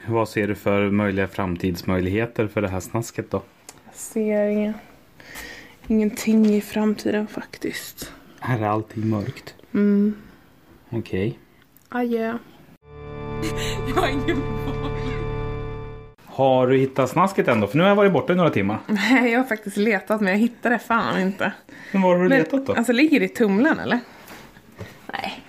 Vad 0.08 0.30
ser 0.30 0.48
du 0.48 0.56
för 0.56 0.90
möjliga 0.90 1.28
framtidsmöjligheter 1.28 2.48
för 2.48 2.62
det 2.62 2.68
här 2.68 2.80
snasket 2.80 3.32
då? 3.32 3.42
Jag 3.86 3.96
ser 3.96 4.46
ingen, 4.46 4.74
ingenting 5.88 6.46
i 6.46 6.62
framtiden 6.62 7.28
faktiskt. 7.28 8.12
Här 8.40 8.60
är 8.60 8.68
allting 8.68 9.10
mörkt. 9.10 9.56
Mm. 9.74 10.16
Okej. 10.90 11.40
Adjö. 11.90 12.38
Jag 13.96 14.02
har 14.02 14.08
ingen 14.08 14.42
boll. 14.66 14.92
Har 16.26 16.68
du 16.68 16.78
hittat 16.78 17.10
snasket 17.10 17.48
ändå? 17.48 17.68
För 17.68 17.78
nu 17.78 17.84
har 17.84 17.90
jag 17.90 17.96
varit 17.96 18.12
borta 18.14 18.34
i 18.34 18.36
några 18.36 18.50
timmar. 18.50 18.78
Nej, 18.88 19.32
jag 19.32 19.40
har 19.40 19.46
faktiskt 19.48 19.78
letat 19.78 20.22
men 20.22 20.32
jag 20.34 20.40
hittade 20.40 20.76
det 20.76 20.80
fan 20.80 21.22
inte. 21.22 21.52
Men 21.92 22.02
var 22.02 22.16
har 22.16 22.24
du 22.24 22.30
Men, 22.30 22.38
letat 22.40 22.66
då? 22.66 22.74
Alltså 22.74 22.92
ligger 22.94 23.20
det 23.20 23.26
i 23.26 23.30
tumlen 23.30 23.80
eller? 23.80 24.00
Nej. 25.14 25.44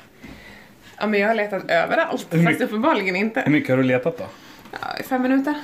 Ja 0.98 1.06
men 1.06 1.20
jag 1.20 1.28
har 1.28 1.34
letat 1.34 1.70
överallt. 1.70 2.26
Hur 2.30 2.44
Fast 2.44 2.60
uppenbarligen 2.60 3.16
inte. 3.16 3.40
Hur 3.40 3.52
mycket 3.52 3.70
har 3.70 3.76
du 3.76 3.82
letat 3.82 4.18
då? 4.18 4.24
Ja, 4.72 4.78
fem 5.08 5.22
minuter. 5.22 5.54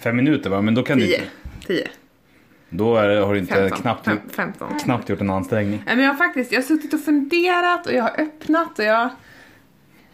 Fem 0.00 0.16
minuter 0.16 0.50
va? 0.50 0.60
Men 0.62 0.74
då 0.74 0.82
kan 0.82 0.98
du 0.98 1.06
Tio. 1.06 1.16
inte... 1.16 1.66
Tio. 1.66 1.88
Då 2.68 2.96
är, 2.96 3.20
har 3.20 3.32
du 3.34 3.38
inte 3.40 3.54
Femton. 3.54 3.78
knappt, 3.80 4.04
Fem, 4.04 4.18
femton. 4.30 4.78
knappt 4.78 5.08
gjort 5.08 5.20
en 5.20 5.30
ansträngning. 5.30 5.82
Nej 5.86 5.96
men 5.96 6.04
jag 6.04 6.12
har 6.12 6.18
faktiskt, 6.18 6.52
jag 6.52 6.58
har 6.58 6.64
suttit 6.64 6.94
och 6.94 7.00
funderat 7.00 7.86
och 7.86 7.92
jag 7.92 8.02
har 8.02 8.20
öppnat 8.20 8.78
och 8.78 8.84
jag... 8.84 9.08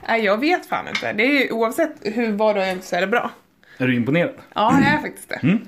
Nej 0.08 0.24
jag 0.24 0.38
vet 0.40 0.66
fan 0.66 0.88
inte. 0.88 1.12
Det 1.12 1.22
är 1.24 1.42
ju, 1.44 1.50
oavsett 1.50 1.92
hur, 2.02 2.32
vad 2.32 2.56
du 2.56 2.60
har 2.60 2.72
gjort 2.72 2.84
så 2.84 2.96
är 2.96 3.00
det 3.00 3.06
bra. 3.06 3.30
Är 3.78 3.86
du 3.86 3.94
imponerad? 3.96 4.34
Ja, 4.54 4.78
jag 4.84 4.92
är 4.92 4.98
faktiskt 4.98 5.28
det. 5.28 5.34
Mm. 5.42 5.58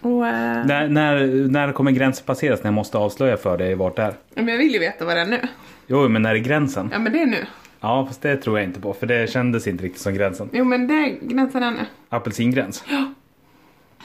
Och, 0.00 0.26
eh, 0.26 0.66
När, 0.66 0.88
när, 0.88 1.26
när 1.48 1.72
kommer 1.72 1.90
gränsen 1.90 2.26
passeras 2.26 2.62
när 2.62 2.66
jag 2.66 2.74
måste 2.74 2.98
avslöja 2.98 3.36
för 3.36 3.58
dig 3.58 3.74
vart 3.74 3.96
det 3.96 4.02
är? 4.02 4.14
men 4.34 4.48
jag 4.48 4.58
vill 4.58 4.72
ju 4.72 4.78
veta 4.78 5.04
vad 5.04 5.16
det 5.16 5.20
är 5.20 5.26
nu. 5.26 5.40
Jo, 5.86 6.08
men 6.08 6.22
när 6.22 6.34
är 6.34 6.38
gränsen? 6.38 6.88
Ja 6.92 6.98
men 6.98 7.12
det 7.12 7.22
är 7.22 7.26
nu. 7.26 7.46
Ja, 7.80 8.06
fast 8.06 8.22
det 8.22 8.36
tror 8.36 8.58
jag 8.58 8.68
inte 8.68 8.80
på. 8.80 8.92
För 8.94 9.06
det 9.06 9.30
kändes 9.30 9.66
inte 9.66 9.84
riktigt 9.84 10.02
som 10.02 10.14
gränsen. 10.14 10.48
Jo 10.52 10.64
men 10.64 10.86
det 10.86 10.94
är 10.94 11.18
gränsen 11.22 11.62
är 11.62 11.70
nu. 11.70 11.78
Apelsingräns. 12.08 12.84
Ja. 12.88 12.96
Mm. 12.96 13.14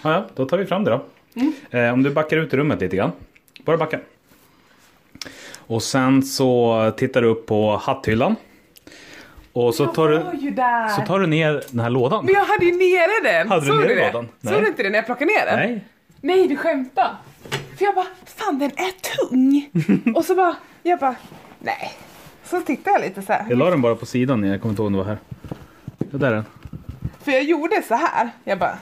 Ja, 0.03 0.11
ja, 0.13 0.27
då 0.35 0.45
tar 0.45 0.57
vi 0.57 0.65
fram 0.65 0.83
det 0.83 0.91
då. 0.91 1.05
Eh, 1.77 1.93
om 1.93 2.03
du 2.03 2.09
backar 2.09 2.37
ut 2.37 2.53
i 2.53 2.57
rummet 2.57 2.81
lite 2.81 2.95
grann. 2.95 3.11
Bara 3.65 3.77
backa. 3.77 3.99
Och 5.57 5.83
sen 5.83 6.23
så 6.23 6.91
tittar 6.97 7.21
du 7.21 7.27
upp 7.27 7.45
på 7.45 7.77
hatthyllan. 7.77 8.35
Och 9.65 9.75
så 9.75 9.85
tar, 9.87 10.09
du, 10.09 10.17
så 10.95 11.01
tar 11.01 11.19
du 11.19 11.27
ner 11.27 11.63
den 11.69 11.79
här 11.79 11.89
lådan. 11.89 12.25
Men 12.25 12.33
jag 12.33 12.45
hade 12.45 12.65
ju 12.65 12.71
nere 12.71 13.31
den. 13.33 13.49
Hade 13.49 13.61
du 13.61 13.67
Såg 13.67 13.79
nere 13.79 13.95
det? 13.95 14.05
lådan? 14.05 14.29
Såg 14.43 14.61
du 14.61 14.67
inte 14.67 14.83
det 14.83 14.89
när 14.89 14.97
jag 14.97 15.05
plockade 15.05 15.25
ner 15.31 15.45
den? 15.45 15.55
Nej. 15.59 15.85
Nej, 16.21 16.47
du 16.47 16.55
skämtar. 16.55 17.15
För 17.77 17.85
jag 17.85 17.95
bara, 17.95 18.07
fan 18.25 18.59
den 18.59 18.71
är 18.71 18.91
tung. 19.27 19.69
och 20.15 20.25
så 20.25 20.35
bara, 20.35 20.55
jag 20.83 20.99
bara, 20.99 21.15
nej. 21.59 21.93
Så 22.43 22.61
tittade 22.61 22.99
jag 22.99 23.07
lite 23.07 23.21
så 23.21 23.33
här. 23.33 23.45
Jag 23.49 23.57
la 23.57 23.69
den 23.69 23.81
bara 23.81 23.95
på 23.95 24.05
sidan, 24.05 24.43
jag 24.43 24.61
kommer 24.61 24.71
inte 24.71 24.81
ihåg 24.81 24.87
om 24.87 24.93
det 24.93 24.99
var 24.99 25.05
här. 25.05 25.17
Ja, 26.11 26.17
där 26.17 26.27
är 26.31 26.35
den. 26.35 26.45
För 27.23 27.31
jag 27.31 27.43
gjorde 27.43 27.81
så 27.87 27.95
här. 27.95 28.29
Jag 28.43 28.59
bara, 28.59 28.77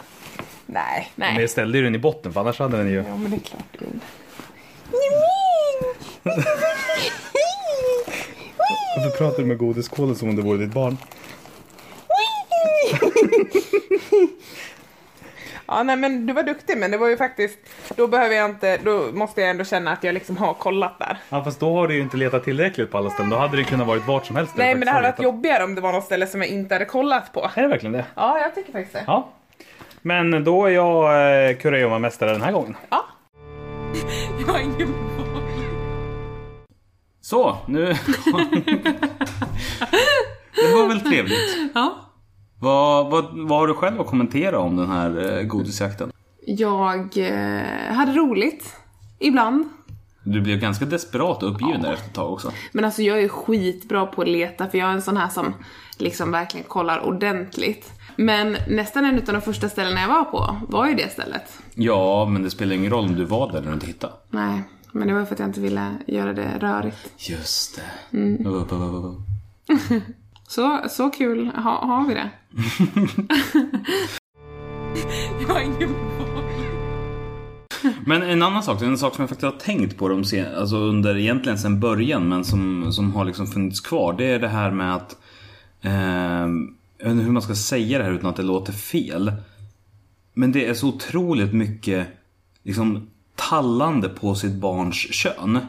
nej, 0.65 1.11
Men 1.15 1.33
nej. 1.33 1.41
jag 1.41 1.49
ställde 1.49 1.77
ju 1.77 1.83
den 1.83 1.95
i 1.95 1.99
botten 1.99 2.33
för 2.33 2.41
annars 2.41 2.59
hade 2.59 2.77
den 2.77 2.87
ju... 2.89 3.03
Ja 3.07 3.17
men 3.17 3.31
det 3.31 3.37
är 3.37 3.39
klart 3.39 3.63
du 3.79 3.85
gjorde. 3.85 3.99
Varför 8.95 9.17
pratar 9.17 9.37
du 9.37 9.45
med 9.45 9.57
godiskålen 9.57 10.15
som 10.15 10.29
om 10.29 10.35
det 10.35 10.41
vore 10.41 10.57
ditt 10.57 10.73
barn? 10.73 10.97
Ja 15.69 15.83
nej 15.83 15.95
men 15.95 16.25
du 16.25 16.33
var 16.33 16.43
duktig 16.43 16.77
men 16.77 16.91
det 16.91 16.97
var 16.97 17.07
ju 17.07 17.17
faktiskt, 17.17 17.59
då 17.95 18.07
behöver 18.07 18.35
jag 18.35 18.49
inte, 18.49 18.77
då 18.77 19.09
måste 19.13 19.41
jag 19.41 19.49
ändå 19.49 19.63
känna 19.63 19.91
att 19.91 20.03
jag 20.03 20.13
liksom 20.13 20.37
har 20.37 20.53
kollat 20.53 20.99
där. 20.99 21.17
Ja 21.29 21.43
fast 21.43 21.59
då 21.59 21.73
har 21.73 21.87
du 21.87 21.95
ju 21.95 22.01
inte 22.01 22.17
letat 22.17 22.43
tillräckligt 22.43 22.91
på 22.91 22.97
alla 22.97 23.09
ställen. 23.09 23.29
Då 23.29 23.37
hade 23.37 23.57
det 23.57 23.63
kunnat 23.63 23.87
varit 23.87 24.07
vart 24.07 24.25
som 24.25 24.35
helst. 24.35 24.53
Nej 24.55 24.75
men 24.75 24.85
det 24.85 24.91
hade 24.91 25.07
varit 25.11 25.23
jobbigare 25.23 25.63
om 25.63 25.75
det 25.75 25.81
var 25.81 25.91
något 25.91 26.03
ställe 26.03 26.27
som 26.27 26.41
jag 26.41 26.49
inte 26.49 26.75
hade 26.75 26.85
kollat 26.85 27.33
på. 27.33 27.51
Är 27.55 27.61
det 27.61 27.67
verkligen 27.67 27.93
det? 27.93 28.05
Ja 28.15 28.39
jag 28.39 28.55
tycker 28.55 28.71
faktiskt 28.71 28.93
det. 28.93 29.03
Ja. 29.07 29.29
Men 30.01 30.43
då 30.43 30.65
är 30.65 30.69
jag 30.69 31.03
eh, 31.49 31.57
kurragömma-mästare 31.57 32.31
den 32.31 32.41
här 32.41 32.51
gången. 32.51 32.77
Ja. 32.89 33.05
Jag 34.47 34.53
har 34.53 34.59
ingen. 34.59 34.93
Så, 37.29 37.57
nu... 37.65 37.85
det 40.55 40.73
var 40.73 40.87
väl 40.87 41.01
trevligt. 41.01 41.71
Ja. 41.73 41.95
Vad, 42.59 43.11
vad, 43.11 43.25
vad 43.47 43.59
har 43.59 43.67
du 43.67 43.73
själv 43.73 44.01
att 44.01 44.07
kommentera 44.07 44.59
om 44.59 44.75
den 44.75 44.89
här 44.89 45.37
eh, 45.37 45.43
godisjakten? 45.43 46.11
Jag 46.45 47.17
eh, 47.17 47.93
hade 47.93 48.11
roligt. 48.11 48.75
Ibland. 49.19 49.69
Du 50.23 50.41
blev 50.41 50.59
ganska 50.59 50.85
desperat 50.85 51.43
och 51.43 51.51
uppgiven 51.51 51.81
där 51.81 51.93
efter 51.93 52.07
ett 52.07 52.13
tag 52.13 52.33
också. 52.33 52.51
Men 52.71 52.85
alltså 52.85 53.01
jag 53.01 53.23
är 53.23 53.27
skitbra 53.27 54.05
på 54.05 54.21
att 54.21 54.27
leta 54.27 54.67
för 54.67 54.77
jag 54.77 54.89
är 54.89 54.93
en 54.93 55.01
sån 55.01 55.17
här 55.17 55.29
som 55.29 55.53
liksom 55.97 56.31
verkligen 56.31 56.65
kollar 56.67 56.99
ordentligt. 56.99 57.91
Men 58.15 58.57
nästan 58.67 59.05
en 59.05 59.17
av 59.17 59.25
de 59.25 59.41
första 59.41 59.69
ställena 59.69 60.01
jag 60.01 60.07
var 60.07 60.23
på 60.23 60.57
var 60.67 60.87
ju 60.87 60.95
det 60.95 61.11
stället. 61.11 61.59
Ja, 61.75 62.25
men 62.25 62.43
det 62.43 62.49
spelar 62.49 62.75
ingen 62.75 62.91
roll 62.91 63.05
om 63.05 63.15
du 63.15 63.25
var 63.25 63.51
där 63.51 63.61
du 63.61 63.73
inte 63.73 63.87
hittade. 63.87 64.13
Nej, 64.29 64.63
men 64.91 65.07
det 65.07 65.13
var 65.13 65.25
för 65.25 65.33
att 65.33 65.39
jag 65.39 65.49
inte 65.49 65.61
ville 65.61 65.97
göra 66.07 66.33
det 66.33 66.57
rörigt. 66.59 67.11
Just 67.29 67.75
det. 67.75 68.17
Mm. 68.17 68.45
Så, 70.47 70.81
så 70.89 71.09
kul 71.09 71.47
ha, 71.47 71.85
har 71.85 72.07
vi 72.07 72.13
det. 72.13 72.29
Jag 75.47 75.61
är 75.61 75.65
ingen. 75.65 75.95
Men 78.05 78.23
en 78.23 78.43
annan 78.43 78.63
sak, 78.63 78.81
en 78.81 78.97
sak 78.97 79.15
som 79.15 79.21
jag 79.21 79.29
faktiskt 79.29 79.53
har 79.53 79.59
tänkt 79.59 79.97
på 79.97 80.07
de 80.07 80.23
sen, 80.23 80.55
alltså 80.55 80.77
under 80.77 81.17
egentligen 81.17 81.57
sen 81.57 81.79
början 81.79 82.29
men 82.29 82.45
som, 82.45 82.93
som 82.93 83.15
har 83.15 83.25
liksom 83.25 83.47
funnits 83.47 83.79
kvar. 83.79 84.13
Det 84.13 84.25
är 84.25 84.39
det 84.39 84.47
här 84.47 84.71
med 84.71 84.95
att 84.95 85.17
eh, 85.81 85.91
Jag 86.97 87.05
vet 87.05 87.11
inte 87.11 87.23
hur 87.23 87.31
man 87.31 87.41
ska 87.41 87.55
säga 87.55 87.97
det 87.97 88.03
här 88.03 88.11
utan 88.11 88.29
att 88.29 88.35
det 88.35 88.43
låter 88.43 88.73
fel. 88.73 89.31
Men 90.33 90.51
det 90.51 90.67
är 90.67 90.73
så 90.73 90.87
otroligt 90.87 91.53
mycket 91.53 92.07
liksom 92.63 93.09
tallande 93.37 94.09
på 94.09 94.35
sitt 94.35 94.53
barns 94.53 94.95
kön. 94.95 95.59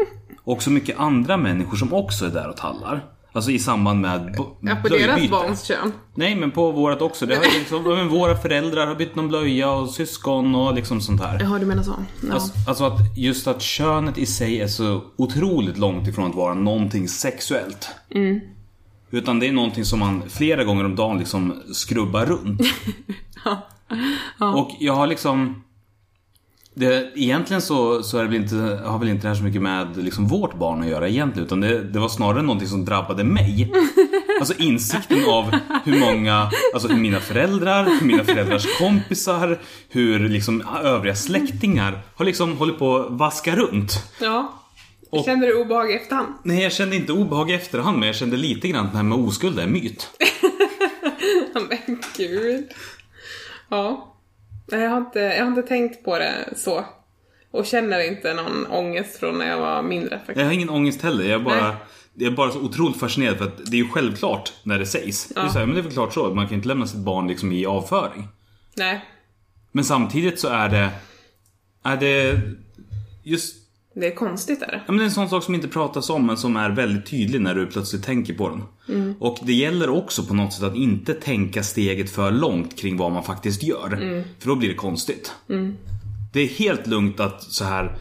Och 0.44 0.62
så 0.62 0.70
mycket 0.70 0.98
andra 0.98 1.36
människor 1.36 1.76
som 1.76 1.94
också 1.94 2.26
är 2.26 2.30
där 2.30 2.48
och 2.48 2.56
tallar. 2.56 3.04
Alltså 3.32 3.50
i 3.50 3.58
samband 3.58 4.00
med 4.00 4.36
Ja, 4.60 4.76
på 4.82 4.88
deras 4.88 5.30
barns 5.30 5.64
kön. 5.64 5.92
Nej 6.14 6.36
men 6.36 6.50
på 6.50 6.72
vårat 6.72 7.02
också. 7.02 7.26
Det 7.26 7.36
har 7.36 7.44
ju 7.44 7.58
liksom, 7.58 8.08
våra 8.08 8.36
föräldrar 8.36 8.86
har 8.86 8.94
bytt 8.94 9.14
någon 9.14 9.28
blöja 9.28 9.70
och 9.70 9.90
syskon 9.90 10.54
och 10.54 10.74
liksom 10.74 11.00
sånt 11.00 11.20
här. 11.20 11.40
Jaha, 11.40 11.58
du 11.58 11.66
menar 11.66 11.82
så? 11.82 11.94
Ja. 12.28 12.34
Alltså, 12.34 12.52
alltså 12.68 12.84
att 12.84 13.16
just 13.16 13.46
att 13.46 13.62
könet 13.62 14.18
i 14.18 14.26
sig 14.26 14.60
är 14.60 14.68
så 14.68 15.02
otroligt 15.16 15.78
långt 15.78 16.08
ifrån 16.08 16.30
att 16.30 16.36
vara 16.36 16.54
någonting 16.54 17.08
sexuellt. 17.08 17.88
Utan 19.10 19.40
det 19.40 19.48
är 19.48 19.52
någonting 19.52 19.84
som 19.84 19.98
man 19.98 20.22
flera 20.28 20.64
gånger 20.64 20.84
om 20.84 20.96
dagen 20.96 21.18
liksom 21.18 21.62
skrubbar 21.72 22.26
runt. 22.26 22.60
Och 24.54 24.70
jag 24.80 24.94
har 24.94 25.06
liksom... 25.06 25.62
Det, 26.78 27.10
egentligen 27.14 27.62
så, 27.62 28.02
så 28.02 28.18
är 28.18 28.24
väl 28.24 28.34
inte, 28.34 28.56
har 28.84 28.98
väl 28.98 29.08
inte 29.08 29.22
det 29.22 29.28
här 29.28 29.34
så 29.34 29.42
mycket 29.42 29.62
med 29.62 29.96
liksom 29.96 30.28
vårt 30.28 30.54
barn 30.58 30.82
att 30.82 30.88
göra 30.88 31.08
egentligen. 31.08 31.46
Utan 31.46 31.60
det, 31.60 31.82
det 31.82 31.98
var 31.98 32.08
snarare 32.08 32.42
någonting 32.42 32.68
som 32.68 32.84
drabbade 32.84 33.24
mig. 33.24 33.72
Alltså 34.40 34.54
insikten 34.58 35.24
av 35.28 35.50
hur 35.84 36.00
många, 36.00 36.50
alltså 36.74 36.88
hur 36.88 36.96
mina 36.96 37.20
föräldrar, 37.20 37.84
hur 38.00 38.06
mina 38.06 38.24
föräldrars 38.24 38.78
kompisar, 38.78 39.58
hur 39.88 40.28
liksom 40.28 40.62
övriga 40.82 41.14
släktingar 41.14 42.00
har 42.16 42.24
liksom 42.24 42.56
hållit 42.56 42.78
på 42.78 42.96
att 42.96 43.06
vaska 43.10 43.56
runt. 43.56 44.02
ja. 44.20 44.54
Och- 45.10 45.24
Känner 45.24 45.46
du 45.46 45.54
obehag 45.62 45.90
i 45.90 45.94
efterhand? 45.94 46.28
Nej, 46.44 46.62
jag 46.62 46.72
kände 46.72 46.96
inte 46.96 47.12
obehag 47.12 47.50
i 47.50 47.54
efterhand, 47.54 47.98
men 47.98 48.06
jag 48.06 48.16
kände 48.16 48.36
lite 48.36 48.68
grann 48.68 48.86
att 48.86 48.92
det 48.92 48.96
här 48.96 49.04
med 49.04 49.18
oskuld 49.18 49.58
är 49.58 49.62
en 49.62 49.72
myt. 49.72 50.08
Men 51.68 51.98
gud. 52.16 52.64
Ja. 53.68 54.14
Nej, 54.68 54.80
Jag 54.80 54.90
har, 54.90 54.98
inte, 54.98 55.18
jag 55.18 55.44
har 55.44 55.48
inte 55.48 55.62
tänkt 55.62 56.04
på 56.04 56.18
det 56.18 56.48
så. 56.56 56.84
Och 57.50 57.66
känner 57.66 58.08
inte 58.08 58.34
någon 58.34 58.66
ångest 58.66 59.16
från 59.16 59.38
när 59.38 59.48
jag 59.48 59.58
var 59.58 59.82
mindre 59.82 60.18
faktiskt. 60.18 60.38
Jag 60.38 60.44
har 60.44 60.52
ingen 60.52 60.70
ångest 60.70 61.02
heller, 61.02 61.24
jag 61.24 61.40
är 61.40 61.44
bara, 61.44 61.68
Nej. 61.68 61.76
jag 62.14 62.32
är 62.32 62.36
bara 62.36 62.50
så 62.50 62.60
otroligt 62.60 63.00
fascinerad 63.00 63.38
för 63.38 63.44
att 63.44 63.56
det 63.70 63.76
är 63.76 63.82
ju 63.82 63.88
självklart 63.88 64.52
när 64.62 64.78
det 64.78 64.86
sägs. 64.86 65.28
Det, 65.28 65.40
är 65.40 65.48
så 65.48 65.58
här, 65.58 65.66
men 65.66 65.74
det 65.74 65.80
är 65.80 65.82
väl 65.82 65.92
klart 65.92 66.14
så, 66.14 66.34
man 66.34 66.46
kan 66.48 66.54
inte 66.56 66.68
lämna 66.68 66.86
sitt 66.86 66.98
barn 67.00 67.28
liksom 67.28 67.52
i 67.52 67.66
avföring. 67.66 68.28
Nej. 68.74 69.04
Men 69.72 69.84
samtidigt 69.84 70.40
så 70.40 70.48
är 70.48 70.68
det, 70.68 70.88
är 71.82 71.96
det 71.96 72.40
just 73.22 73.56
Det 74.00 74.06
är 74.06 74.14
konstigt 74.14 74.62
är 74.62 74.66
det. 74.66 74.76
Ja, 74.86 74.92
men 74.92 74.96
det 74.96 75.02
är 75.02 75.04
en 75.04 75.10
sån 75.10 75.28
sak 75.28 75.44
som 75.44 75.54
inte 75.54 75.68
pratas 75.68 76.10
om 76.10 76.26
men 76.26 76.36
som 76.36 76.56
är 76.56 76.70
väldigt 76.70 77.06
tydlig 77.10 77.40
när 77.40 77.54
du 77.54 77.66
plötsligt 77.66 78.02
tänker 78.04 78.34
på 78.34 78.48
den. 78.48 79.14
Och 79.20 79.38
det 79.42 79.52
gäller 79.52 79.90
också 79.90 80.22
på 80.24 80.34
något 80.34 80.52
sätt 80.52 80.62
att 80.64 80.76
inte 80.76 81.14
tänka 81.14 81.62
steget 81.62 82.10
för 82.10 82.30
långt 82.30 82.78
kring 82.78 82.96
vad 82.96 83.12
man 83.12 83.24
faktiskt 83.24 83.62
gör. 83.62 83.88
För 84.38 84.48
då 84.48 84.56
blir 84.56 84.68
det 84.68 84.74
konstigt. 84.74 85.32
Det 86.32 86.40
är 86.40 86.46
helt 86.48 86.86
lugnt 86.86 87.20
att 87.20 87.42
så 87.42 87.64
här. 87.64 87.96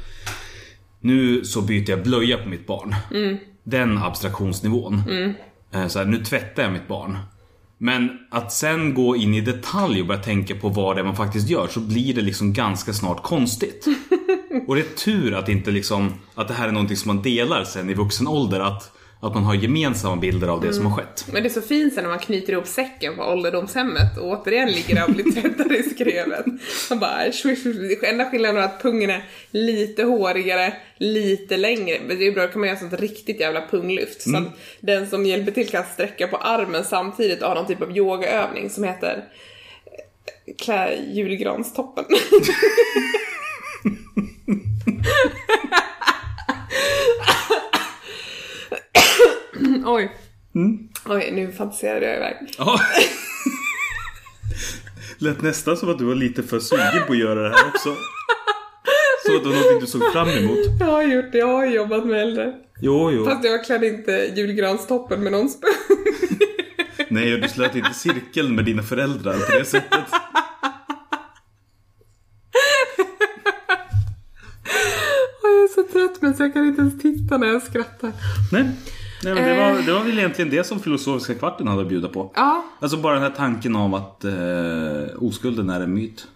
Nu 1.00 1.44
så 1.46 1.62
byter 1.62 1.90
jag 1.90 2.04
blöja 2.04 2.38
på 2.38 2.50
mitt 2.50 2.68
barn. 2.68 2.96
Den 3.64 3.98
abstraktionsnivån. 3.98 5.02
Eh, 5.72 5.88
Så 5.88 6.00
här, 6.00 6.06
nu 6.06 6.24
tvättar 6.24 6.64
jag 6.64 6.72
mitt 6.72 6.88
barn. 6.88 7.18
Men 7.78 8.10
att 8.32 8.52
sen 8.54 8.94
gå 8.94 9.16
in 9.16 9.34
i 9.34 9.42
detalj 9.42 10.02
och 10.02 10.08
börja 10.08 10.22
tänka 10.24 10.56
på 10.56 10.70
vad 10.70 10.96
det 10.96 11.00
är 11.02 11.04
man 11.06 11.16
faktiskt 11.16 11.50
gör 11.50 11.68
så 11.68 11.80
blir 11.80 12.14
det 12.14 12.22
liksom 12.22 12.54
ganska 12.54 12.94
snart 12.94 13.24
konstigt. 13.24 13.86
Och 14.68 14.76
det 14.76 14.82
är 14.82 14.96
tur 14.96 15.34
att 15.34 15.50
inte 15.50 15.72
liksom, 15.72 16.14
att 16.36 16.48
det 16.48 16.54
här 16.54 16.68
är 16.68 16.72
någonting 16.72 16.98
som 16.98 17.16
man 17.16 17.24
delar 17.24 17.64
sen 17.64 17.90
i 17.90 17.94
vuxen 17.94 18.28
ålder. 18.28 18.60
Att, 18.60 18.92
att 19.20 19.34
man 19.34 19.44
har 19.44 19.56
gemensamma 19.56 20.16
bilder 20.16 20.48
av 20.48 20.62
det 20.62 20.74
som 20.74 20.86
har 20.86 20.98
skett. 20.98 21.26
Men 21.32 21.44
det 21.44 21.50
är 21.50 21.54
så 21.54 21.62
fint 21.62 21.94
sen 21.94 22.04
när 22.04 22.10
man 22.10 22.20
knyter 22.20 22.54
ihop 22.54 22.68
säcken 22.68 23.16
på 23.16 23.24
ålderdomshemmet 23.24 24.18
och 24.18 24.28
återigen 24.28 24.72
ligger 24.72 24.96
där 24.96 25.08
och 25.08 25.14
blir 25.14 25.32
tvättad 25.32 25.72
i 25.72 25.84
skrevet. 25.84 26.46
Man 26.90 27.00
bara, 27.00 27.32
swish, 27.32 27.64
swish. 27.64 28.04
Enda 28.04 28.30
skillnaden 28.32 28.58
är 28.58 28.66
att 28.66 28.82
pungen 28.82 29.10
är 29.10 29.24
lite 29.52 30.04
hårigare, 30.04 30.74
lite 30.98 31.58
längre. 31.58 31.98
Men 32.08 32.20
det 32.20 32.28
är 32.28 32.32
bra, 32.32 32.46
då 32.46 32.52
kan 32.52 32.60
man 32.60 32.70
göra 32.70 32.80
sånt 32.80 32.94
riktigt 32.94 33.40
jävla 33.40 33.62
punglyft. 33.68 34.22
Så 34.22 34.38
att 34.38 34.58
den 34.80 35.08
som 35.08 35.26
hjälper 35.26 35.52
till 35.52 35.70
kan 35.70 35.84
sträcka 35.94 36.28
på 36.28 36.38
armen 36.38 36.84
samtidigt 36.84 37.42
och 37.42 37.48
ha 37.48 37.56
någon 37.56 37.68
typ 37.68 37.82
av 37.82 37.98
yogaövning 37.98 38.70
som 38.70 38.84
heter 38.84 39.24
eh, 39.86 40.56
klä 40.66 40.96
julgranstoppen. 41.14 42.06
Oj. 49.86 50.12
Oj, 51.06 51.32
nu 51.32 51.52
fantiserade 51.52 52.06
jag 52.06 52.16
iväg. 52.16 52.36
Ja. 52.58 52.80
Lät 55.18 55.42
nästan 55.42 55.78
som 55.78 55.90
att 55.90 55.98
du 55.98 56.06
var 56.06 56.16
lite 56.16 56.44
för 56.44 56.60
sugen 56.60 57.04
på 57.08 57.14
att 57.14 57.20
göra 57.20 57.44
det 57.44 57.50
här 57.50 57.68
också. 57.68 57.96
Som 59.26 59.36
att 59.36 59.44
det 59.44 59.50
var 59.50 59.56
någonting 59.56 59.80
du 59.80 59.88
såg 59.88 60.12
fram 60.14 60.30
emot. 60.30 60.58
Jag 60.80 60.86
har 60.86 61.04
gjort 61.04 61.32
det, 61.32 61.38
jag 61.38 61.48
har 61.48 61.66
jobbat 61.66 62.06
med 62.06 62.22
äldre. 62.22 62.54
Jo, 62.82 63.12
jo. 63.12 63.26
Fast 63.26 63.44
jag 63.44 63.66
klädde 63.66 63.88
inte 63.88 64.12
julgranstoppen 64.36 65.24
med 65.24 65.32
någon 65.32 65.50
spö. 65.50 65.68
Nej, 67.10 67.42
du 67.42 67.50
slöt 67.50 67.76
inte 67.76 67.94
cirkeln 67.94 68.56
med 68.56 68.66
dina 68.66 68.84
föräldrar 68.84 69.34
på 69.34 69.58
det 69.58 69.66
sättet. 69.66 70.06
Och 75.42 75.50
jag 75.50 75.64
är 75.64 75.68
så 75.68 75.84
trött 75.84 76.17
men 76.28 76.36
jag 76.40 76.54
kan 76.54 76.68
inte 76.68 76.82
ens 76.82 77.02
titta 77.02 77.38
när 77.38 77.48
jag 77.48 77.62
skrattar. 77.64 78.12
Nej. 78.52 78.70
Nej 79.24 79.34
men 79.34 79.44
det, 79.44 79.56
var, 79.58 79.82
det 79.86 79.94
var 79.94 80.04
väl 80.04 80.18
egentligen 80.18 80.52
det 80.52 80.64
som 80.64 80.80
filosofiska 80.80 81.34
kvarten 81.36 81.68
hade 81.68 81.82
att 81.82 81.88
bjuda 81.88 82.08
på. 82.08 82.32
Ja, 82.36 82.66
Alltså 82.80 82.98
bara 82.98 83.14
den 83.14 83.24
här 83.24 83.30
tanken 83.38 83.76
av 83.76 83.96
att 83.96 84.24
eh, 84.24 84.34
oskulden 85.24 85.70
är 85.70 85.82
en 85.82 85.94
myt. 85.94 86.28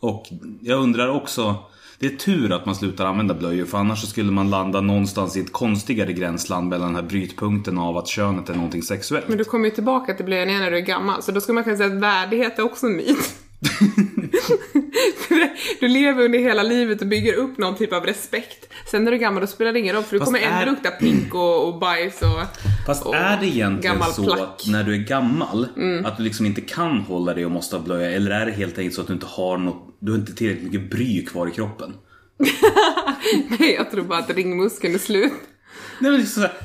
Och 0.00 0.26
jag 0.60 0.82
undrar 0.82 1.08
också, 1.08 1.54
det 1.98 2.06
är 2.06 2.16
tur 2.16 2.52
att 2.52 2.66
man 2.66 2.74
slutar 2.74 3.06
använda 3.06 3.34
blöjor 3.34 3.64
för 3.66 3.78
annars 3.78 4.00
så 4.00 4.06
skulle 4.06 4.32
man 4.32 4.50
landa 4.50 4.80
någonstans 4.80 5.36
i 5.36 5.40
ett 5.40 5.52
konstigare 5.52 6.12
gränsland 6.12 6.68
mellan 6.68 6.86
den 6.86 6.96
här 6.96 7.10
brytpunkten 7.10 7.78
av 7.78 7.96
att 7.96 8.08
könet 8.08 8.48
är 8.50 8.54
någonting 8.54 8.82
sexuellt. 8.82 9.28
men 9.28 9.38
du 9.38 9.44
kommer 9.44 9.64
ju 9.64 9.70
tillbaka 9.70 10.14
till 10.14 10.24
blöjan 10.24 10.48
igen 10.48 10.60
när 10.60 10.70
du 10.70 10.76
är 10.76 10.80
gammal 10.80 11.22
så 11.22 11.32
då 11.32 11.40
skulle 11.40 11.54
man 11.54 11.64
kunna 11.64 11.76
säga 11.76 11.94
att 11.94 12.02
värdighet 12.02 12.58
är 12.58 12.62
också 12.62 12.86
en 12.86 12.96
myt. 12.96 13.34
du 15.80 15.88
lever 15.88 16.24
under 16.24 16.38
hela 16.38 16.62
livet 16.62 17.00
och 17.00 17.06
bygger 17.06 17.34
upp 17.34 17.58
någon 17.58 17.76
typ 17.76 17.92
av 17.92 18.06
respekt. 18.06 18.68
Sen 18.90 19.04
när 19.04 19.10
du 19.10 19.16
är 19.16 19.20
gammal 19.20 19.40
då 19.40 19.46
spelar 19.46 19.72
det 19.72 19.78
ingen 19.78 19.94
roll 19.94 20.04
för 20.04 20.12
du 20.12 20.18
Fast 20.18 20.32
kommer 20.32 20.46
ändå 20.46 20.62
är- 20.62 20.66
lukta 20.66 20.90
pink 20.90 21.34
och, 21.34 21.68
och 21.68 21.78
bajs 21.78 22.22
och... 22.22 22.40
Fast 22.86 23.06
och 23.06 23.14
är 23.16 23.40
det 23.40 23.46
egentligen 23.46 24.02
så 24.02 24.24
plack. 24.24 24.64
när 24.70 24.84
du 24.84 24.94
är 24.94 24.98
gammal 24.98 25.68
att 26.04 26.16
du 26.16 26.22
liksom 26.22 26.46
inte 26.46 26.60
kan 26.60 26.98
hålla 26.98 27.34
dig 27.34 27.44
och 27.44 27.50
måste 27.50 27.76
ha 27.76 27.82
blöja 27.82 28.10
eller 28.10 28.30
är 28.30 28.46
det 28.46 28.52
helt 28.52 28.78
enkelt 28.78 28.94
så 28.94 29.00
att 29.00 29.06
du 29.06 29.12
inte 29.12 29.26
har 29.26 29.58
något, 29.58 29.96
du 30.00 30.12
har 30.12 30.18
inte 30.18 30.34
tillräckligt 30.34 30.72
mycket 30.72 30.90
bry 30.90 31.24
kvar 31.24 31.46
i 31.46 31.50
kroppen? 31.50 31.94
Nej, 33.58 33.74
jag 33.74 33.90
tror 33.90 34.04
bara 34.04 34.18
att 34.18 34.30
ringmuskeln 34.30 34.94
är 34.94 34.98
slut. 34.98 35.32
Nej 36.00 36.10
men 36.10 36.20
liksom 36.20 36.42
såhär, 36.42 36.56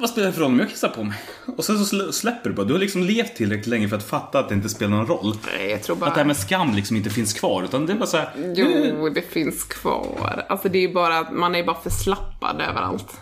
vad 0.00 0.10
spelar 0.10 0.26
det 0.26 0.32
för 0.32 0.40
roll 0.40 0.50
om 0.52 0.58
jag 0.60 0.68
kissar 0.70 0.88
på 0.88 1.04
mig? 1.04 1.18
Och 1.56 1.64
sen 1.64 1.84
så 1.84 1.96
sl- 1.96 2.12
släpper 2.12 2.50
du 2.50 2.56
bara, 2.56 2.66
du 2.66 2.72
har 2.72 2.80
liksom 2.80 3.02
levt 3.04 3.36
tillräckligt 3.36 3.66
länge 3.66 3.88
för 3.88 3.96
att 3.96 4.08
fatta 4.08 4.38
att 4.38 4.48
det 4.48 4.54
inte 4.54 4.68
spelar 4.68 4.96
någon 4.96 5.06
roll. 5.06 5.36
Nej, 5.58 5.70
jag 5.70 5.82
tror 5.82 5.96
Att 5.96 6.00
det 6.00 6.06
här 6.06 6.14
bara... 6.16 6.24
med 6.24 6.36
skam 6.36 6.74
liksom 6.74 6.96
inte 6.96 7.10
finns 7.10 7.32
kvar 7.32 7.62
utan 7.62 7.86
det 7.86 7.92
är 7.92 7.96
bara 7.96 8.06
såhär, 8.06 8.30
Jo, 8.54 9.08
det 9.08 9.22
finns 9.32 9.64
kvar. 9.64 10.44
Alltså 10.48 10.68
det 10.68 10.78
är 10.78 10.88
ju 10.88 10.92
bara 10.94 11.18
att 11.18 11.32
man 11.32 11.54
är 11.54 11.64
bara 11.64 11.80
förslappad 11.80 12.60
överallt. 12.70 13.12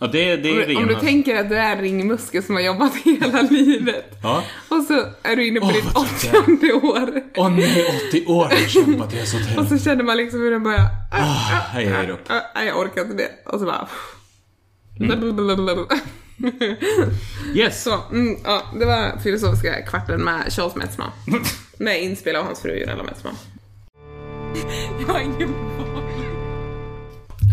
ja 0.00 0.06
det, 0.06 0.36
det 0.36 0.48
är 0.48 0.52
Om, 0.52 0.58
rena... 0.68 0.80
om 0.80 0.86
du 0.86 0.94
tänker 0.94 1.36
att 1.40 1.48
du 1.48 1.56
är 1.58 1.76
ringmuskel 1.82 2.42
som 2.42 2.54
har 2.54 2.62
jobbat 2.62 2.92
hela 3.04 3.42
livet. 3.42 4.18
Ja. 4.22 4.42
Och 4.68 4.82
så 4.82 5.04
är 5.22 5.36
du 5.36 5.46
inne 5.46 5.60
på 5.60 5.66
Åh, 5.66 5.72
ditt 5.72 5.84
är. 6.34 6.38
åttonde 6.40 6.72
år. 6.72 7.22
Åh 7.36 7.50
nej, 7.50 7.86
80 8.10 8.26
år 8.26 8.44
har 8.44 8.52
jag 8.52 8.70
kämpat 8.70 9.14
i 9.14 9.18
ett 9.18 9.28
sånt 9.28 9.42
Och 9.56 9.64
här. 9.64 9.78
så 9.78 9.84
känner 9.84 10.04
man 10.04 10.16
liksom 10.16 10.40
hur 10.40 10.50
den 10.50 10.62
börjar... 10.62 10.80
Ah, 11.12 11.80
jag 11.80 11.82
ger 11.84 12.10
upp. 12.10 12.30
äh, 12.30 12.36
Nej, 12.54 12.66
jag 12.66 12.78
orkar 12.78 13.02
inte 13.02 13.14
det. 13.14 13.30
Och 13.52 13.60
så 13.60 13.66
bara... 13.66 13.88
Yes! 17.54 17.82
Så, 17.82 18.00
mm, 18.12 18.36
ja, 18.44 18.62
det 18.78 18.84
var 18.84 19.18
filosofiska 19.18 19.82
kvarten 19.82 20.24
med 20.24 20.52
Charles 20.52 20.74
Metzma. 20.76 21.12
Med 21.78 22.02
inspel 22.02 22.36
av 22.36 22.44
hans 22.44 22.60
fru 22.60 22.78
Gunilla 22.78 23.02
Metzma. 23.02 23.30
Jag 25.00 25.14
har 25.14 25.20
ingen. 25.20 25.54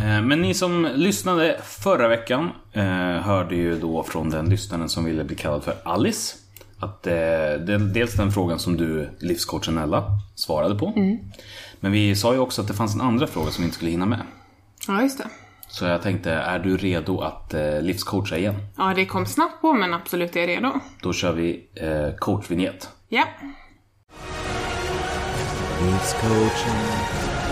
Eh, 0.04 0.22
Men 0.22 0.42
ni 0.42 0.54
som 0.54 0.88
lyssnade 0.96 1.60
förra 1.64 2.08
veckan 2.08 2.50
eh, 2.74 2.84
hörde 3.22 3.56
ju 3.56 3.80
då 3.80 4.04
från 4.04 4.30
den 4.30 4.50
lyssnaren 4.50 4.90
som 4.90 5.06
ville 5.06 5.24
bli 5.24 5.36
kallad 5.36 5.64
för 5.64 5.76
Alice. 5.84 6.36
Att 6.80 7.08
eh, 7.08 7.14
det, 7.14 7.78
dels 7.94 8.14
den 8.14 8.32
frågan 8.32 8.60
som 8.60 8.78
du, 8.78 9.10
livscoachen 9.20 9.78
Ella, 9.78 10.04
svarade 10.36 10.76
på. 10.76 10.94
Men 11.80 11.92
vi 11.92 12.16
sa 12.16 12.34
ju 12.34 12.40
också 12.40 12.62
att 12.62 12.68
det 12.68 12.74
fanns 12.74 12.96
en 12.96 13.02
andra 13.02 13.28
fråga 13.28 13.52
som 13.52 13.62
vi 13.62 13.66
inte 13.66 13.76
skulle 13.76 13.92
hinna 13.92 14.06
med. 14.06 14.22
Ja, 14.88 15.02
just 15.02 15.18
det. 15.18 15.28
Så 15.74 15.86
jag 15.86 16.02
tänkte, 16.02 16.32
är 16.32 16.60
du 16.60 16.78
redo 16.78 17.20
att 17.20 17.54
eh, 17.54 17.82
livscoacha 17.82 18.38
igen? 18.38 18.56
Ja, 18.78 18.94
det 18.96 19.06
kom 19.06 19.26
snabbt 19.26 19.62
på 19.62 19.74
men 19.74 19.94
absolut, 19.94 20.36
jag 20.36 20.44
är 20.44 20.48
redo. 20.48 20.72
Då 21.02 21.14
kör 21.14 21.34
vi 21.34 21.70
eh, 21.76 22.16
coachvinjett. 22.20 22.90
Ja. 23.10 23.24
Livscoachen, 25.82 26.82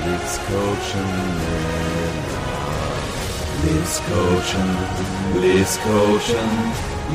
livscoachen 0.06 1.08
Livscoachen, 3.66 4.78
livscoachen, 5.42 6.50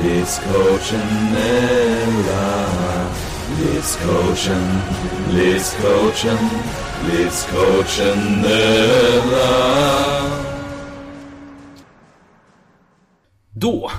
livscoachen 0.03 1.37
Ella 1.37 2.67
Livscoachen, 3.59 4.81
livscoachen, 5.31 6.39
livscoachen 7.11 8.45
Då 13.67 13.91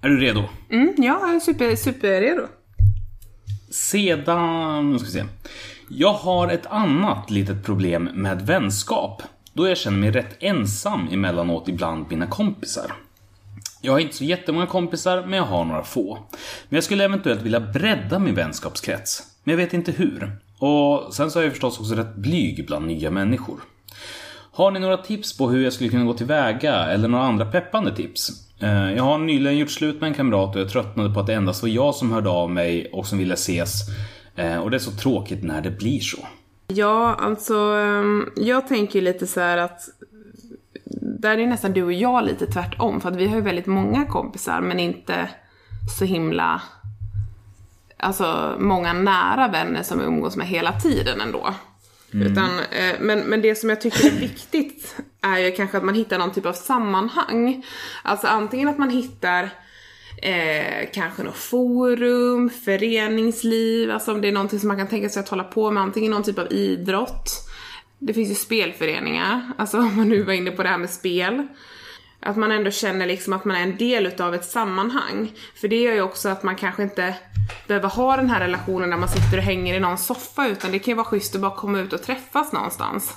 är 0.00 0.08
du 0.08 0.20
redo. 0.20 0.44
Mm, 0.70 0.94
ja, 0.96 1.20
jag 1.20 1.34
är 1.34 1.40
super, 1.40 1.76
superredo. 1.76 2.42
Sedan, 3.70 4.92
nu 4.92 4.98
ska 4.98 5.06
vi 5.06 5.12
se. 5.12 5.24
Jag 5.88 6.12
har 6.12 6.48
ett 6.48 6.66
annat 6.66 7.30
litet 7.30 7.64
problem 7.64 8.10
med 8.14 8.46
vänskap. 8.46 9.22
Då 9.52 9.68
jag 9.68 9.78
känner 9.78 9.98
mig 9.98 10.10
rätt 10.10 10.36
ensam 10.40 11.08
emellanåt 11.12 11.68
ibland 11.68 12.06
mina 12.10 12.26
kompisar. 12.26 12.92
Jag 13.80 13.92
har 13.92 13.98
inte 13.98 14.16
så 14.16 14.24
jättemånga 14.24 14.66
kompisar, 14.66 15.22
men 15.22 15.32
jag 15.32 15.44
har 15.44 15.64
några 15.64 15.82
få. 15.82 16.18
Men 16.68 16.76
jag 16.76 16.84
skulle 16.84 17.04
eventuellt 17.04 17.42
vilja 17.42 17.60
bredda 17.60 18.18
min 18.18 18.34
vänskapskrets. 18.34 19.22
Men 19.44 19.52
jag 19.52 19.56
vet 19.64 19.74
inte 19.74 19.92
hur. 19.92 20.32
Och 20.58 21.14
sen 21.14 21.30
så 21.30 21.38
är 21.38 21.42
jag 21.42 21.52
förstås 21.52 21.80
också 21.80 21.94
rätt 21.94 22.14
blyg 22.16 22.66
bland 22.66 22.86
nya 22.86 23.10
människor. 23.10 23.60
Har 24.52 24.70
ni 24.70 24.80
några 24.80 24.96
tips 24.96 25.38
på 25.38 25.48
hur 25.50 25.64
jag 25.64 25.72
skulle 25.72 25.90
kunna 25.90 26.04
gå 26.04 26.14
tillväga 26.14 26.74
eller 26.74 27.08
några 27.08 27.24
andra 27.24 27.46
peppande 27.46 27.96
tips? 27.96 28.47
Eh, 28.60 28.92
jag 28.92 29.02
har 29.02 29.18
nyligen 29.18 29.58
gjort 29.58 29.70
slut 29.70 30.00
med 30.00 30.08
en 30.08 30.14
kamrat 30.14 30.54
och 30.54 30.60
jag 30.60 30.70
tröttnade 30.70 31.14
på 31.14 31.20
att 31.20 31.26
det 31.26 31.34
endast 31.34 31.62
var 31.62 31.68
jag 31.68 31.94
som 31.94 32.12
hörde 32.12 32.28
av 32.28 32.50
mig 32.50 32.90
och 32.92 33.06
som 33.06 33.18
ville 33.18 33.34
ses. 33.34 33.82
Eh, 34.36 34.58
och 34.58 34.70
det 34.70 34.76
är 34.76 34.78
så 34.78 34.90
tråkigt 34.90 35.44
när 35.44 35.62
det 35.62 35.70
blir 35.70 36.00
så. 36.00 36.18
Ja, 36.66 37.14
alltså 37.14 37.54
ehm, 37.54 38.30
jag 38.36 38.68
tänker 38.68 38.98
ju 38.98 39.04
lite 39.04 39.26
så 39.26 39.40
här 39.40 39.58
att 39.58 39.80
där 41.20 41.38
är 41.38 41.46
nästan 41.46 41.72
du 41.72 41.82
och 41.82 41.92
jag 41.92 42.24
lite 42.24 42.46
tvärtom 42.46 43.00
för 43.00 43.08
att 43.08 43.16
vi 43.16 43.26
har 43.26 43.36
ju 43.36 43.42
väldigt 43.42 43.66
många 43.66 44.06
kompisar 44.06 44.60
men 44.60 44.80
inte 44.80 45.30
så 45.98 46.04
himla 46.04 46.62
alltså 47.96 48.56
många 48.58 48.92
nära 48.92 49.48
vänner 49.48 49.82
som 49.82 49.98
vi 49.98 50.04
umgås 50.04 50.36
med 50.36 50.46
hela 50.46 50.72
tiden 50.72 51.20
ändå. 51.20 51.54
Mm. 52.14 52.32
Utan, 52.32 52.58
eh, 52.58 52.96
men, 53.00 53.20
men 53.20 53.42
det 53.42 53.54
som 53.54 53.68
jag 53.68 53.80
tycker 53.80 54.06
är 54.06 54.20
viktigt 54.20 54.96
är 55.20 55.38
ju 55.38 55.50
kanske 55.50 55.76
att 55.76 55.84
man 55.84 55.94
hittar 55.94 56.18
någon 56.18 56.32
typ 56.32 56.46
av 56.46 56.52
sammanhang. 56.52 57.64
Alltså 58.02 58.26
antingen 58.26 58.68
att 58.68 58.78
man 58.78 58.90
hittar 58.90 59.50
eh, 60.22 60.88
kanske 60.92 61.22
något 61.22 61.36
forum, 61.36 62.50
föreningsliv, 62.50 63.90
alltså 63.90 64.12
om 64.12 64.20
det 64.20 64.28
är 64.28 64.32
någonting 64.32 64.60
som 64.60 64.68
man 64.68 64.76
kan 64.76 64.88
tänka 64.88 65.08
sig 65.08 65.20
att 65.20 65.28
hålla 65.28 65.44
på 65.44 65.70
med, 65.70 65.82
antingen 65.82 66.10
någon 66.10 66.22
typ 66.22 66.38
av 66.38 66.52
idrott. 66.52 67.30
Det 67.98 68.14
finns 68.14 68.30
ju 68.30 68.34
spelföreningar, 68.34 69.52
alltså 69.58 69.78
om 69.78 69.96
man 69.96 70.08
nu 70.08 70.22
var 70.22 70.32
inne 70.32 70.50
på 70.50 70.62
det 70.62 70.68
här 70.68 70.78
med 70.78 70.90
spel. 70.90 71.46
Att 72.20 72.36
man 72.36 72.52
ändå 72.52 72.70
känner 72.70 73.06
liksom 73.06 73.32
att 73.32 73.44
man 73.44 73.56
är 73.56 73.62
en 73.62 73.76
del 73.76 74.06
utav 74.06 74.34
ett 74.34 74.44
sammanhang. 74.44 75.32
För 75.54 75.68
det 75.68 75.80
gör 75.80 75.94
ju 75.94 76.02
också 76.02 76.28
att 76.28 76.42
man 76.42 76.56
kanske 76.56 76.82
inte 76.82 77.14
behöver 77.66 77.88
ha 77.88 78.16
den 78.16 78.30
här 78.30 78.40
relationen 78.40 78.90
där 78.90 78.96
man 78.96 79.08
sitter 79.08 79.38
och 79.38 79.44
hänger 79.44 79.74
i 79.74 79.80
någon 79.80 79.98
soffa 79.98 80.48
utan 80.48 80.72
det 80.72 80.78
kan 80.78 80.92
ju 80.92 80.96
vara 80.96 81.06
schysst 81.06 81.34
att 81.34 81.40
bara 81.40 81.56
komma 81.56 81.78
ut 81.78 81.92
och 81.92 82.02
träffas 82.02 82.52
någonstans. 82.52 83.14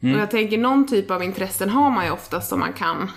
Och 0.00 0.20
jag 0.20 0.30
tänker 0.30 0.58
någon 0.58 0.86
typ 0.86 1.10
av 1.10 1.22
intressen 1.22 1.70
har 1.70 1.90
man 1.90 2.04
ju 2.04 2.10
oftast 2.10 2.48
som 2.48 2.60
man 2.60 2.72
kan 2.72 3.10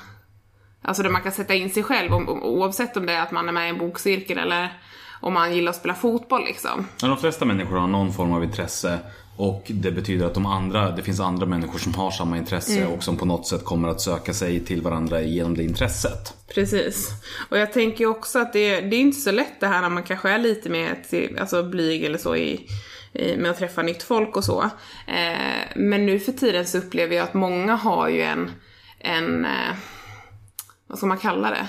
Alltså 0.81 1.03
där 1.03 1.09
man 1.09 1.21
kan 1.21 1.31
sätta 1.31 1.53
in 1.53 1.69
sig 1.69 1.83
själv 1.83 2.13
oavsett 2.13 2.97
om 2.97 3.05
det 3.05 3.13
är 3.13 3.21
att 3.21 3.31
man 3.31 3.47
är 3.47 3.51
med 3.51 3.65
i 3.65 3.69
en 3.69 3.77
bokcirkel 3.77 4.37
eller 4.37 4.73
om 5.21 5.33
man 5.33 5.55
gillar 5.55 5.69
att 5.69 5.75
spela 5.75 5.95
fotboll 5.95 6.43
liksom. 6.43 6.87
Ja, 7.01 7.07
de 7.07 7.17
flesta 7.17 7.45
människor 7.45 7.77
har 7.77 7.87
någon 7.87 8.13
form 8.13 8.31
av 8.31 8.43
intresse 8.43 8.99
och 9.39 9.63
det 9.67 9.91
betyder 9.91 10.25
att 10.25 10.33
de 10.33 10.45
andra, 10.45 10.91
det 10.91 11.03
finns 11.03 11.19
andra 11.19 11.45
människor 11.45 11.79
som 11.79 11.93
har 11.93 12.11
samma 12.11 12.37
intresse 12.37 12.87
och 12.87 13.03
som 13.03 13.17
på 13.17 13.25
något 13.25 13.47
sätt 13.47 13.65
kommer 13.65 13.87
att 13.87 14.01
söka 14.01 14.33
sig 14.33 14.65
till 14.65 14.81
varandra 14.81 15.21
genom 15.21 15.57
det 15.57 15.63
intresset. 15.63 16.33
Precis. 16.53 17.09
Och 17.49 17.57
jag 17.57 17.73
tänker 17.73 18.05
också 18.05 18.39
att 18.39 18.53
det, 18.53 18.81
det 18.81 18.95
är 18.95 18.99
inte 18.99 19.19
så 19.19 19.31
lätt 19.31 19.59
det 19.59 19.67
här 19.67 19.81
när 19.81 19.89
man 19.89 20.03
kanske 20.03 20.29
är 20.29 20.39
lite 20.39 20.69
mer 20.69 21.03
till, 21.09 21.37
alltså 21.39 21.63
blyg 21.63 22.03
eller 22.03 22.17
så 22.17 22.35
i, 22.35 22.69
i, 23.13 23.37
med 23.37 23.51
att 23.51 23.57
träffa 23.57 23.81
nytt 23.81 24.03
folk 24.03 24.37
och 24.37 24.43
så. 24.43 24.63
Eh, 25.07 25.67
men 25.75 26.05
nu 26.05 26.19
för 26.19 26.31
tiden 26.31 26.65
så 26.65 26.77
upplever 26.77 27.15
jag 27.15 27.23
att 27.23 27.33
många 27.33 27.75
har 27.75 28.09
ju 28.09 28.21
en, 28.21 28.51
en 28.99 29.45
eh, 29.45 29.75
vad 30.87 30.97
ska 30.97 31.07
man 31.07 31.17
kalla 31.17 31.49
det? 31.49 31.67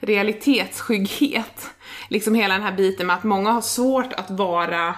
Realitetsskygghet. 0.00 1.70
Liksom 2.08 2.34
hela 2.34 2.54
den 2.54 2.62
här 2.62 2.76
biten 2.76 3.06
med 3.06 3.16
att 3.16 3.24
många 3.24 3.50
har 3.50 3.62
svårt 3.62 4.12
att 4.12 4.30
vara 4.30 4.94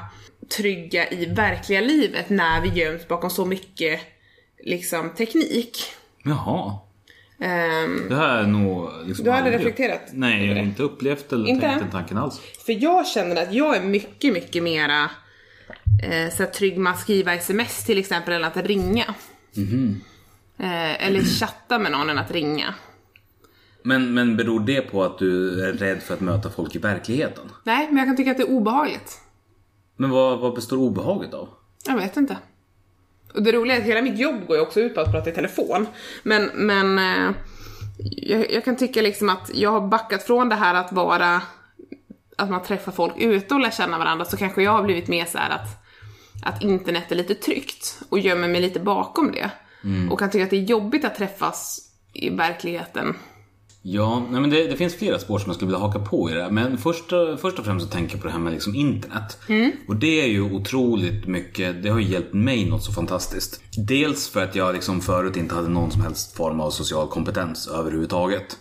trygga 0.48 1.10
i 1.10 1.26
verkliga 1.26 1.80
livet 1.80 2.30
när 2.30 2.60
vi 2.60 2.68
göms 2.68 3.08
bakom 3.08 3.30
så 3.30 3.44
mycket 3.44 4.00
liksom 4.64 5.10
teknik. 5.10 5.78
Jaha. 6.24 6.78
Ehm, 7.40 8.08
Det 8.08 8.16
här 8.16 8.38
är 8.42 8.46
nog... 8.46 8.90
Liksom 9.06 9.24
Du 9.24 9.30
har 9.30 9.38
aldrig 9.38 9.54
reflekterat 9.58 10.00
Nej, 10.12 10.46
jag 10.46 10.54
har 10.54 10.62
inte 10.62 10.82
upplevt 10.82 11.32
eller 11.32 11.48
Inte? 11.48 11.66
tänkt 11.66 11.80
den 11.80 11.90
tanken 11.90 12.18
alls. 12.18 12.40
För 12.66 12.82
jag 12.82 13.06
känner 13.06 13.42
att 13.42 13.52
jag 13.54 13.76
är 13.76 13.82
mycket, 13.82 14.32
mycket 14.32 14.62
mera 14.62 15.10
eh, 16.02 16.30
så 16.34 16.42
här, 16.42 16.50
trygg 16.50 16.78
med 16.78 16.92
att 16.92 17.00
skriva 17.00 17.34
sms 17.34 17.84
till 17.84 17.98
exempel 17.98 18.32
än 18.34 18.44
att 18.44 18.56
ringa. 18.56 19.14
Eh, 20.58 21.06
eller 21.06 21.20
chatta 21.20 21.78
med 21.78 21.92
någon 21.92 22.10
än 22.10 22.18
att 22.18 22.30
ringa. 22.30 22.74
Men, 23.82 24.14
men 24.14 24.36
beror 24.36 24.60
det 24.60 24.80
på 24.80 25.04
att 25.04 25.18
du 25.18 25.64
är 25.64 25.72
rädd 25.72 26.02
för 26.02 26.14
att 26.14 26.20
möta 26.20 26.50
folk 26.50 26.74
i 26.74 26.78
verkligheten? 26.78 27.44
Nej, 27.64 27.86
men 27.86 27.96
jag 27.96 28.06
kan 28.06 28.16
tycka 28.16 28.30
att 28.30 28.36
det 28.36 28.42
är 28.42 28.50
obehagligt. 28.50 29.20
Men 29.96 30.10
vad, 30.10 30.38
vad 30.38 30.54
består 30.54 30.76
obehaget 30.76 31.34
av? 31.34 31.48
Jag 31.86 31.96
vet 31.96 32.16
inte. 32.16 32.36
Och 33.34 33.42
det 33.42 33.52
roliga 33.52 33.76
är 33.76 33.80
att 33.80 33.86
hela 33.86 34.02
mitt 34.02 34.18
jobb 34.18 34.46
går 34.46 34.56
ju 34.56 34.62
också 34.62 34.80
ut 34.80 34.94
på 34.94 35.00
att 35.00 35.12
prata 35.12 35.30
i 35.30 35.32
telefon. 35.32 35.86
Men, 36.22 36.50
men 36.54 36.98
eh, 36.98 37.34
jag, 37.98 38.52
jag 38.52 38.64
kan 38.64 38.76
tycka 38.76 39.02
liksom 39.02 39.28
att 39.28 39.50
jag 39.54 39.70
har 39.70 39.88
backat 39.88 40.22
från 40.22 40.48
det 40.48 40.54
här 40.54 40.74
att 40.74 40.92
vara 40.92 41.42
att 42.36 42.50
man 42.50 42.62
träffar 42.62 42.92
folk 42.92 43.12
ute 43.18 43.54
och 43.54 43.60
lär 43.60 43.70
känna 43.70 43.98
varandra 43.98 44.24
så 44.24 44.36
kanske 44.36 44.62
jag 44.62 44.72
har 44.72 44.82
blivit 44.82 45.08
mer 45.08 45.24
så 45.24 45.38
här 45.38 45.50
att 45.50 45.84
att 46.44 46.62
internet 46.62 47.12
är 47.12 47.16
lite 47.16 47.34
tryggt 47.34 48.02
och 48.08 48.18
gömmer 48.18 48.48
mig 48.48 48.60
lite 48.60 48.80
bakom 48.80 49.32
det. 49.32 49.50
Och 50.10 50.18
kan 50.18 50.30
tycka 50.30 50.44
att 50.44 50.50
det 50.50 50.56
är 50.56 50.62
jobbigt 50.62 51.04
att 51.04 51.14
träffas 51.14 51.90
i 52.12 52.30
verkligheten. 52.30 53.16
Ja, 53.86 54.26
nej 54.30 54.40
men 54.40 54.50
det, 54.50 54.66
det 54.66 54.76
finns 54.76 54.94
flera 54.94 55.18
spår 55.18 55.38
som 55.38 55.48
jag 55.48 55.56
skulle 55.56 55.66
vilja 55.66 55.86
haka 55.86 55.98
på 55.98 56.30
i 56.30 56.34
det. 56.34 56.42
här. 56.42 56.50
Men 56.50 56.78
först, 56.78 57.04
först 57.38 57.58
och 57.58 57.64
främst 57.64 57.86
så 57.86 57.92
tänker 57.92 58.14
jag 58.14 58.20
på 58.20 58.26
det 58.26 58.32
här 58.32 58.40
med 58.40 58.52
liksom 58.52 58.74
internet. 58.74 59.38
Och 59.88 59.96
det 59.96 60.20
är 60.20 60.26
ju 60.26 60.42
otroligt 60.42 61.26
mycket, 61.26 61.82
det 61.82 61.88
har 61.88 61.98
ju 61.98 62.08
hjälpt 62.12 62.34
mig 62.34 62.64
något 62.70 62.84
så 62.84 62.92
fantastiskt. 62.92 63.60
Dels 63.76 64.28
för 64.28 64.44
att 64.44 64.54
jag 64.54 64.74
liksom 64.74 65.00
förut 65.00 65.36
inte 65.36 65.54
hade 65.54 65.68
någon 65.68 65.90
som 65.90 66.00
helst 66.00 66.36
form 66.36 66.60
av 66.60 66.70
social 66.70 67.08
kompetens 67.08 67.68
överhuvudtaget. 67.68 68.56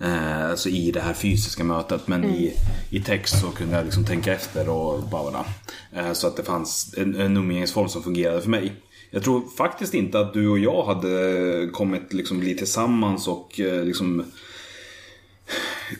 Eh, 0.00 0.50
alltså 0.50 0.68
i 0.68 0.90
det 0.90 1.00
här 1.00 1.12
fysiska 1.12 1.64
mötet. 1.64 2.08
Men 2.08 2.24
i, 2.24 2.52
i 2.90 3.00
text 3.00 3.40
så 3.40 3.46
kunde 3.46 3.76
jag 3.76 3.84
liksom 3.84 4.04
tänka 4.04 4.32
efter 4.32 4.68
och 4.68 5.02
bara 5.02 5.44
eh, 5.92 6.12
Så 6.12 6.26
att 6.26 6.36
det 6.36 6.42
fanns 6.42 6.94
en, 6.96 7.20
en 7.20 7.36
umgängesform 7.36 7.88
som 7.88 8.02
fungerade 8.02 8.40
för 8.40 8.50
mig. 8.50 8.72
Jag 9.10 9.22
tror 9.22 9.42
faktiskt 9.56 9.94
inte 9.94 10.20
att 10.20 10.34
du 10.34 10.48
och 10.48 10.58
jag 10.58 10.84
hade 10.84 11.68
kommit 11.72 12.12
liksom 12.12 12.40
bli 12.40 12.54
tillsammans 12.54 13.28
och 13.28 13.60
eh, 13.60 13.84
liksom 13.84 14.24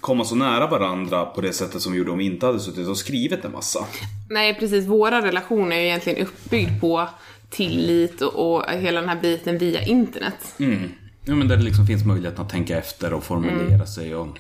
komma 0.01 0.25
så 0.25 0.35
nära 0.35 0.67
varandra 0.67 1.25
på 1.25 1.41
det 1.41 1.53
sättet 1.53 1.83
som 1.83 1.93
vi 1.93 1.99
gjorde 1.99 2.11
om 2.11 2.19
vi 2.19 2.25
inte 2.25 2.47
hade 2.47 2.61
suttit 2.61 2.89
och 2.89 2.99
skrivit 2.99 3.45
en 3.45 3.53
massa. 3.53 3.87
Nej 4.31 4.55
precis, 4.55 4.87
våra 4.87 5.23
relationer 5.23 5.77
är 5.77 5.81
ju 5.81 5.87
egentligen 5.87 6.27
uppbyggd 6.27 6.81
på 6.81 7.09
tillit 7.51 8.21
och, 8.21 8.57
och 8.57 8.73
hela 8.73 9.01
den 9.01 9.09
här 9.09 9.21
biten 9.21 9.59
via 9.59 9.83
internet. 9.83 10.55
Mm. 10.59 10.89
Ja, 11.25 11.35
men 11.35 11.49
där 11.49 11.57
det 11.57 11.63
liksom 11.63 11.87
finns 11.87 12.05
möjlighet 12.05 12.39
att 12.39 12.49
tänka 12.49 12.79
efter 12.79 13.13
och 13.13 13.25
formulera 13.25 13.87
sig 13.87 14.15
och 14.15 14.39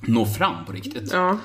nå 0.00 0.26
fram 0.26 0.64
på 0.64 0.72
riktigt. 0.72 1.12
Ja. 1.12 1.38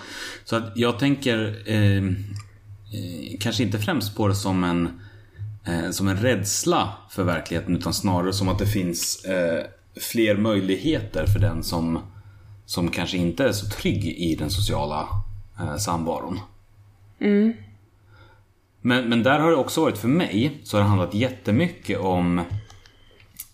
Så 0.45 0.55
att 0.55 0.71
jag 0.75 0.99
tänker 0.99 1.63
eh, 1.65 1.97
eh, 1.97 3.39
kanske 3.39 3.63
inte 3.63 3.79
främst 3.79 4.15
på 4.15 4.27
det 4.27 4.35
som 4.35 4.63
en, 4.63 5.01
eh, 5.65 5.91
som 5.91 6.07
en 6.07 6.17
rädsla 6.17 6.93
för 7.09 7.23
verkligheten 7.23 7.77
utan 7.77 7.93
snarare 7.93 8.33
som 8.33 8.49
att 8.49 8.59
det 8.59 8.67
finns 8.67 9.25
eh, 9.25 9.65
fler 10.01 10.37
möjligheter 10.37 11.25
för 11.25 11.39
den 11.39 11.63
som, 11.63 11.99
som 12.69 12.91
kanske 12.91 13.17
inte 13.17 13.43
är 13.43 13.51
så 13.51 13.69
trygg 13.69 14.05
i 14.05 14.35
den 14.35 14.49
sociala 14.49 15.07
eh, 15.59 15.75
samvaron. 15.75 16.39
Men, 18.81 19.09
men 19.09 19.23
där 19.23 19.39
har 19.39 19.49
det 19.49 19.55
också 19.55 19.81
varit 19.81 19.97
för 19.97 20.07
mig 20.07 20.61
så 20.63 20.77
har 20.77 20.81
det 20.81 20.89
handlat 20.89 21.13
jättemycket 21.13 21.99
om 21.99 22.39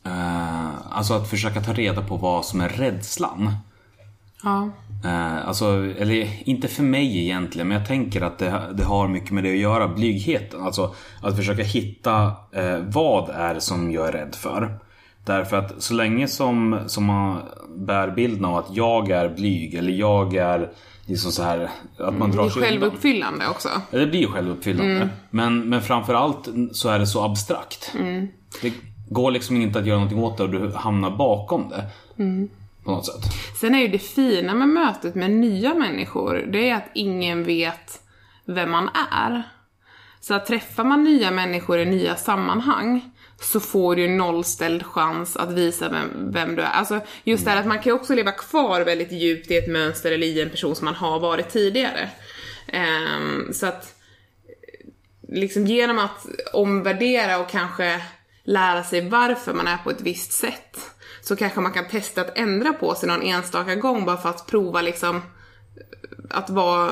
eh, 0.04 0.70
Alltså 0.90 1.14
att 1.14 1.30
försöka 1.30 1.62
ta 1.62 1.74
reda 1.74 2.02
på 2.02 2.16
vad 2.16 2.46
som 2.46 2.62
är 2.62 2.70
rädslan. 2.70 3.52
Ja. 4.44 4.70
Eh, 5.04 5.48
alltså, 5.48 5.66
eller 5.98 6.50
inte 6.50 6.68
för 6.68 6.84
mig 6.84 7.18
egentligen, 7.18 7.68
men 7.68 7.78
jag 7.78 7.88
tänker 7.88 8.22
att 8.22 8.40
det, 8.40 8.74
det 8.74 8.84
har 8.84 9.08
mycket 9.08 9.32
med 9.32 9.44
det 9.44 9.52
att 9.52 9.58
göra, 9.58 9.88
blygheten. 9.88 10.62
Alltså 10.62 10.96
att 11.22 11.36
försöka 11.36 11.64
hitta 11.64 12.34
eh, 12.52 12.80
vad 12.80 13.30
är 13.30 13.60
som 13.60 13.92
jag 13.92 14.08
är 14.08 14.12
rädd 14.12 14.36
för. 14.36 14.80
Därför 15.26 15.58
att 15.58 15.84
så 15.84 15.94
länge 15.94 16.28
som, 16.28 16.80
som 16.88 17.06
man 17.06 17.42
bär 17.76 18.12
bilden 18.12 18.46
av 18.46 18.56
att 18.56 18.68
jag 18.76 19.10
är 19.12 19.30
blyg 19.30 19.74
eller 19.74 19.92
jag 19.94 20.36
är 20.36 20.70
liksom 21.06 21.32
så 21.32 21.44
här, 21.44 21.70
att 21.98 22.14
man 22.18 22.32
Det 22.32 22.38
drar 22.38 22.46
är 22.46 22.50
sig 22.50 22.62
undan. 22.62 22.72
självuppfyllande 22.82 23.48
också. 23.48 23.70
Ja, 23.92 24.00
det 24.00 24.08
blir 24.08 24.28
självuppfyllande. 24.28 25.10
Men, 25.30 25.70
men 25.70 25.82
framförallt 25.82 26.50
så 26.72 26.90
är 26.90 27.00
det 27.00 27.08
så 27.08 27.24
abstrakt. 27.24 27.92
Det 28.62 28.74
går 29.10 29.32
liksom 29.32 29.56
inte 29.62 29.80
att 29.80 29.86
göra 29.86 29.98
någonting 29.98 30.20
åt 30.24 30.38
det 30.38 30.44
och 30.44 30.50
du 30.50 30.72
hamnar 30.76 31.12
bakom 31.12 31.70
det. 31.70 31.86
På 32.84 32.92
något 32.92 33.06
sätt. 33.06 33.34
Sen 33.62 33.76
är 33.76 33.80
ju 33.80 33.88
det 33.88 34.00
fina 34.00 34.54
med 34.54 34.68
mötet 34.70 35.16
med 35.16 35.32
nya 35.32 35.74
människor, 35.74 36.46
det 36.52 36.70
är 36.70 36.76
att 36.76 36.90
ingen 36.94 37.44
vet 37.44 38.02
vem 38.46 38.72
man 38.72 38.90
är. 39.12 39.44
Så 40.22 40.34
att 40.34 40.46
träffar 40.46 40.84
man 40.84 41.04
nya 41.04 41.32
människor 41.32 41.80
i 41.80 41.86
nya 41.86 42.16
sammanhang 42.16 43.12
så 43.42 43.60
får 43.60 43.96
du 43.96 44.02
ju 44.02 44.08
nollställd 44.08 44.86
chans 44.86 45.38
att 45.38 45.52
visa 45.52 45.90
vem, 45.90 46.32
vem 46.32 46.56
du 46.56 46.62
är. 46.62 46.72
Alltså 46.72 47.02
just 47.24 47.46
det 47.46 47.52
här 47.52 47.60
att 47.60 47.68
man 47.68 47.78
kan 47.78 47.86
ju 47.86 47.94
också 47.94 48.16
leva 48.16 48.32
kvar 48.32 48.82
väldigt 48.82 49.12
djupt 49.12 49.52
i 49.52 49.58
ett 49.58 49.68
mönster 49.68 50.12
eller 50.12 50.28
i 50.28 50.42
en 50.42 50.50
person 50.50 50.76
som 50.76 50.86
man 50.86 50.96
har 50.96 51.20
varit 51.20 51.50
tidigare. 51.50 52.10
Um, 52.74 53.54
så 53.54 53.66
att 53.66 53.96
liksom 55.28 55.66
genom 55.66 56.00
att 56.00 56.26
omvärdera 56.54 57.40
och 57.40 57.50
kanske 57.50 58.02
lära 58.44 58.84
sig 58.84 59.10
varför 59.10 59.54
man 59.54 59.68
är 59.68 59.78
på 59.78 59.90
ett 59.90 60.02
visst 60.02 60.32
sätt 60.32 60.78
så 61.22 61.36
kanske 61.36 61.62
man 61.62 61.74
kan 61.74 61.88
testa 61.88 62.22
att 62.22 62.38
ändra 62.38 62.74
på 62.74 62.96
sig 62.96 63.10
någon 63.10 63.22
enstaka 63.22 63.76
gång 63.76 64.06
bara 64.06 64.18
för 64.18 64.30
att 64.30 64.48
prova 64.48 64.82
liksom 64.82 65.22
att 66.30 66.50
vara, 66.50 66.92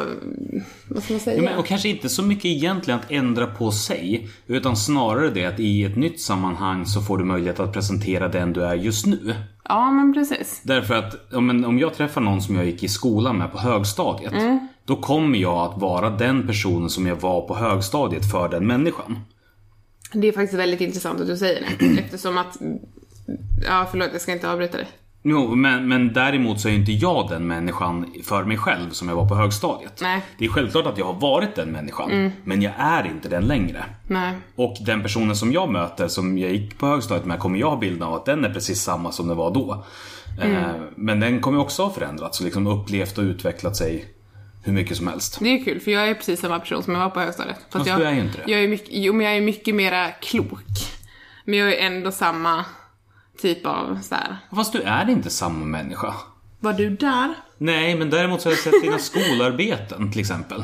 vad 0.88 1.04
ska 1.04 1.14
man 1.14 1.20
säga? 1.20 1.38
Ja, 1.38 1.44
men, 1.44 1.58
och 1.58 1.66
kanske 1.66 1.90
inte 1.90 2.10
så 2.10 2.24
mycket 2.24 2.46
egentligen 2.46 3.00
att 3.00 3.12
ändra 3.12 3.48
på 3.48 3.72
sig. 3.72 4.30
Utan 4.48 4.78
snarare 4.78 5.30
det 5.30 5.46
att 5.46 5.60
i 5.60 5.84
ett 5.84 5.96
nytt 5.96 6.22
sammanhang 6.22 6.86
så 6.86 7.02
får 7.02 7.18
du 7.18 7.24
möjlighet 7.24 7.60
att 7.60 7.74
presentera 7.74 8.28
den 8.28 8.54
du 8.54 8.64
är 8.64 8.76
just 8.76 9.06
nu. 9.06 9.36
Ja, 9.64 9.92
men 9.92 10.14
precis. 10.14 10.62
Därför 10.64 10.96
att 10.96 11.32
men 11.32 11.66
om 11.66 11.80
jag 11.80 11.94
träffar 11.94 12.22
någon 12.22 12.42
som 12.42 12.56
jag 12.56 12.66
gick 12.66 12.84
i 12.84 12.88
skolan 12.88 13.38
med 13.38 13.52
på 13.52 13.58
högstadiet. 13.58 14.34
Mm. 14.34 14.68
Då 14.86 14.96
kommer 14.96 15.38
jag 15.38 15.58
att 15.58 15.82
vara 15.82 16.10
den 16.10 16.48
personen 16.48 16.90
som 16.90 17.08
jag 17.08 17.16
var 17.16 17.42
på 17.48 17.56
högstadiet 17.56 18.32
för 18.32 18.50
den 18.50 18.68
människan. 18.68 19.20
Det 20.14 20.28
är 20.28 20.32
faktiskt 20.32 20.60
väldigt 20.60 20.82
intressant 20.82 21.22
att 21.22 21.28
du 21.28 21.38
säger 21.38 21.66
det. 21.80 21.86
Eftersom 22.00 22.38
att, 22.38 22.58
ja 23.68 23.88
förlåt 23.92 24.10
jag 24.12 24.22
ska 24.22 24.32
inte 24.32 24.52
avbryta 24.52 24.78
dig. 24.78 24.88
Jo, 25.26 25.56
men, 25.56 25.88
men 25.88 26.14
däremot 26.14 26.60
så 26.60 26.70
är 26.70 26.74
inte 26.74 26.92
jag 26.92 27.30
den 27.30 27.48
människan 27.48 28.14
för 28.24 28.44
mig 28.44 28.58
själv 28.58 28.90
som 28.90 29.10
jag 29.10 29.16
var 29.16 29.30
på 29.30 29.36
högstadiet. 29.36 30.00
Nej. 30.02 30.22
Det 30.38 30.46
är 30.46 30.50
självklart 30.50 30.86
att 30.86 30.98
jag 30.98 31.06
har 31.06 31.14
varit 31.14 31.56
den 31.56 31.72
människan, 31.72 32.32
men 32.44 32.62
jag 32.62 32.74
är 32.78 33.06
inte 33.06 33.30
den 33.30 33.44
längre. 33.44 33.86
Nej. 34.08 34.34
Och 34.56 34.78
den 34.86 35.02
personen 35.02 35.36
som 35.36 35.52
jag 35.52 35.72
möter, 35.72 36.08
som 36.08 36.38
jag 36.38 36.52
gick 36.52 36.78
på 36.78 36.88
högstadiet 36.88 37.26
med, 37.26 37.40
kommer 37.40 37.60
jag 37.60 37.70
ha 37.70 37.78
bilden 37.78 38.04
av 38.04 38.14
att 38.14 38.26
den 38.26 38.46
är 38.46 38.54
precis 38.54 38.82
samma 38.82 39.12
som 39.12 39.28
den 39.28 39.38
var 39.38 39.52
då. 39.52 39.86
Eh, 40.42 40.72
men 40.96 41.20
den 41.20 41.42
kommer 41.42 41.60
också 41.60 41.84
ha 41.84 41.94
förändrats 41.94 42.40
och 42.40 42.46
liksom 42.46 42.68
upplevt 42.68 43.18
och 43.18 43.24
utvecklat 43.24 43.76
sig 43.76 44.06
hur 44.64 44.74
mycket 44.74 44.98
som 44.98 45.08
helst. 45.08 45.40
Det 45.40 45.50
är 45.50 45.64
kul 45.64 45.80
för 45.80 45.92
jag 45.92 46.10
är 46.10 46.14
precis 46.14 46.40
samma 46.40 46.60
person 46.60 46.84
som 46.84 46.94
jag 46.94 47.02
var 47.02 47.10
på 47.10 47.20
högstadiet. 47.20 47.58
Fast 47.58 47.72
Fast 47.72 47.88
jag, 47.88 48.00
du 48.00 48.04
är 48.04 48.14
ju 48.14 48.20
inte 48.20 48.38
det. 48.46 48.52
Jag 48.52 48.64
är 48.64 48.68
mycket, 48.68 48.90
jo 48.92 49.14
men 49.14 49.26
jag 49.26 49.36
är 49.36 49.42
mycket 49.42 49.76
mera 49.76 50.12
klok. 50.12 50.68
Men 51.46 51.60
jag 51.60 51.74
är 51.74 51.88
ändå 51.88 52.12
samma 52.12 52.66
typ 53.44 53.66
av 53.66 54.00
så 54.02 54.16
här. 54.16 54.38
Fast 54.56 54.74
du 54.74 54.82
är 54.82 55.10
inte 55.10 55.30
samma 55.30 55.66
människa. 55.66 56.14
Var 56.60 56.74
du 56.74 56.90
där? 56.90 57.34
Nej, 57.58 57.96
men 57.96 58.10
däremot 58.10 58.42
så 58.42 58.50
har 58.50 58.54
jag 58.54 58.60
sett 58.60 58.82
dina 58.82 59.00
skolarbeten 59.00 60.12
till 60.12 60.22
exempel. 60.22 60.64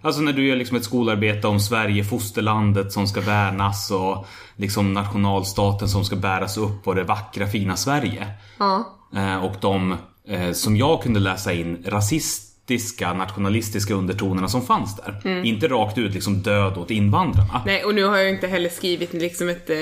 Alltså 0.00 0.20
när 0.20 0.32
du 0.32 0.46
gör 0.46 0.56
liksom 0.56 0.76
ett 0.76 0.84
skolarbete 0.84 1.48
om 1.48 1.60
Sverige, 1.60 2.04
fosterlandet 2.04 2.92
som 2.92 3.06
ska 3.06 3.20
värnas 3.20 3.90
och 3.90 4.26
liksom 4.56 4.94
nationalstaten 4.94 5.88
som 5.88 6.04
ska 6.04 6.16
bäras 6.16 6.56
upp 6.56 6.88
och 6.88 6.94
det 6.94 7.04
vackra 7.04 7.46
fina 7.46 7.76
Sverige. 7.76 8.26
Ja. 8.58 8.96
Eh, 9.16 9.44
och 9.44 9.54
de, 9.60 9.96
eh, 10.28 10.52
som 10.52 10.76
jag 10.76 11.02
kunde 11.02 11.20
läsa 11.20 11.52
in, 11.52 11.84
rasistiska, 11.86 13.12
nationalistiska 13.12 13.94
undertonerna 13.94 14.48
som 14.48 14.62
fanns 14.62 14.96
där. 14.96 15.44
Inte 15.44 15.68
rakt 15.68 15.98
ut 15.98 16.14
liksom 16.14 16.42
död 16.42 16.78
åt 16.78 16.90
invandrarna. 16.90 17.62
Nej, 17.66 17.84
och 17.84 17.94
nu 17.94 18.04
har 18.04 18.16
jag 18.16 18.30
inte 18.30 18.46
heller 18.46 18.68
skrivit 18.68 19.12
liksom 19.12 19.48
ett 19.48 19.70
eh, 19.70 19.76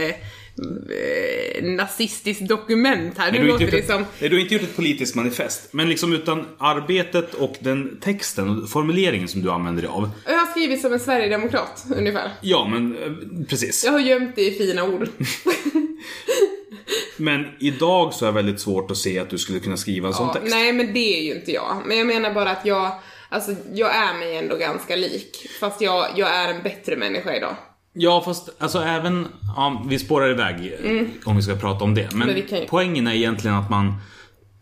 nazistiskt 1.62 2.48
dokument 2.48 3.18
här. 3.18 3.32
Nej, 3.32 3.40
Nu 3.40 3.50
har 3.50 3.58
låter 3.60 3.70
det 3.76 3.86
som... 3.86 4.04
Nej, 4.20 4.30
du 4.30 4.36
har 4.36 4.40
inte 4.40 4.54
gjort 4.54 4.62
ett 4.62 4.76
politiskt 4.76 5.14
manifest. 5.14 5.72
Men 5.72 5.88
liksom 5.88 6.12
utan 6.12 6.46
arbetet 6.58 7.34
och 7.34 7.56
den 7.60 7.98
texten 8.00 8.48
och 8.62 8.70
formuleringen 8.70 9.28
som 9.28 9.42
du 9.42 9.50
använder 9.50 9.82
dig 9.82 9.90
av. 9.90 10.10
Jag 10.26 10.38
har 10.38 10.46
skrivit 10.46 10.80
som 10.80 10.92
en 10.92 11.00
sverigedemokrat, 11.00 11.84
ungefär. 11.96 12.30
Ja, 12.40 12.68
men 12.68 12.96
eh, 13.02 13.46
precis. 13.48 13.84
Jag 13.84 13.92
har 13.92 14.00
gömt 14.00 14.36
det 14.36 14.42
i 14.42 14.50
fina 14.58 14.84
ord. 14.84 15.08
Men 17.16 17.46
idag 17.60 18.14
så 18.14 18.24
är 18.24 18.28
det 18.28 18.34
väldigt 18.34 18.60
svårt 18.60 18.90
att 18.90 18.96
se 18.96 19.18
att 19.18 19.30
du 19.30 19.38
skulle 19.38 19.60
kunna 19.60 19.76
skriva 19.76 20.08
en 20.08 20.14
sån 20.14 20.26
Ja, 20.26 20.32
text. 20.34 20.50
nej, 20.54 20.72
men 20.72 20.92
det 20.92 21.18
är 21.18 21.22
ju 21.22 21.34
inte 21.34 21.52
jag. 21.52 21.82
Men 21.86 21.98
jag 21.98 22.06
menar 22.06 22.34
bara 22.34 22.50
att 22.50 22.66
jag, 22.66 22.92
alltså 23.28 23.54
jag 23.74 23.96
är 23.96 24.14
mig 24.18 24.36
ändå 24.36 24.56
ganska 24.56 24.96
lik. 24.96 25.46
Fast 25.60 25.80
jag, 25.80 26.06
jag 26.16 26.28
är 26.34 26.54
en 26.54 26.62
bättre 26.62 26.96
människa 26.96 27.36
idag. 27.36 27.56
Ja, 27.92 28.22
fast 28.24 28.48
alltså 28.58 28.78
även... 28.82 29.28
Ja, 29.56 29.82
vi 29.88 29.98
spårar 29.98 30.30
iväg 30.30 30.74
eh, 30.84 31.06
om 31.24 31.36
vi 31.36 31.42
ska 31.42 31.54
prata 31.54 31.84
om 31.84 31.94
det. 31.94 32.12
Men, 32.12 32.22
Mm. 32.30 32.44
Men 32.50 32.60
ju- 32.60 32.66
poängen 32.68 33.06
är 33.06 33.12
egentligen 33.14 33.56
att 33.56 33.70
man 33.70 33.86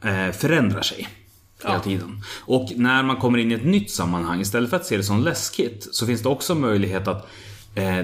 eh, 0.04 0.32
förändrar 0.32 0.82
sig. 0.82 1.08
Hela 1.62 1.74
Ja. 1.74 1.80
tiden. 1.80 2.22
Och 2.40 2.72
när 2.76 3.02
man 3.02 3.16
kommer 3.16 3.38
in 3.38 3.50
i 3.52 3.54
ett 3.54 3.64
nytt 3.64 3.90
sammanhang, 3.90 4.40
istället 4.40 4.70
för 4.70 4.76
att 4.76 4.86
se 4.86 4.96
det 4.96 5.02
som 5.02 5.22
läskigt, 5.22 5.88
så 5.94 6.06
finns 6.06 6.22
det 6.22 6.28
också 6.28 6.54
möjlighet 6.54 7.08
att 7.08 7.28
eh, 7.74 8.00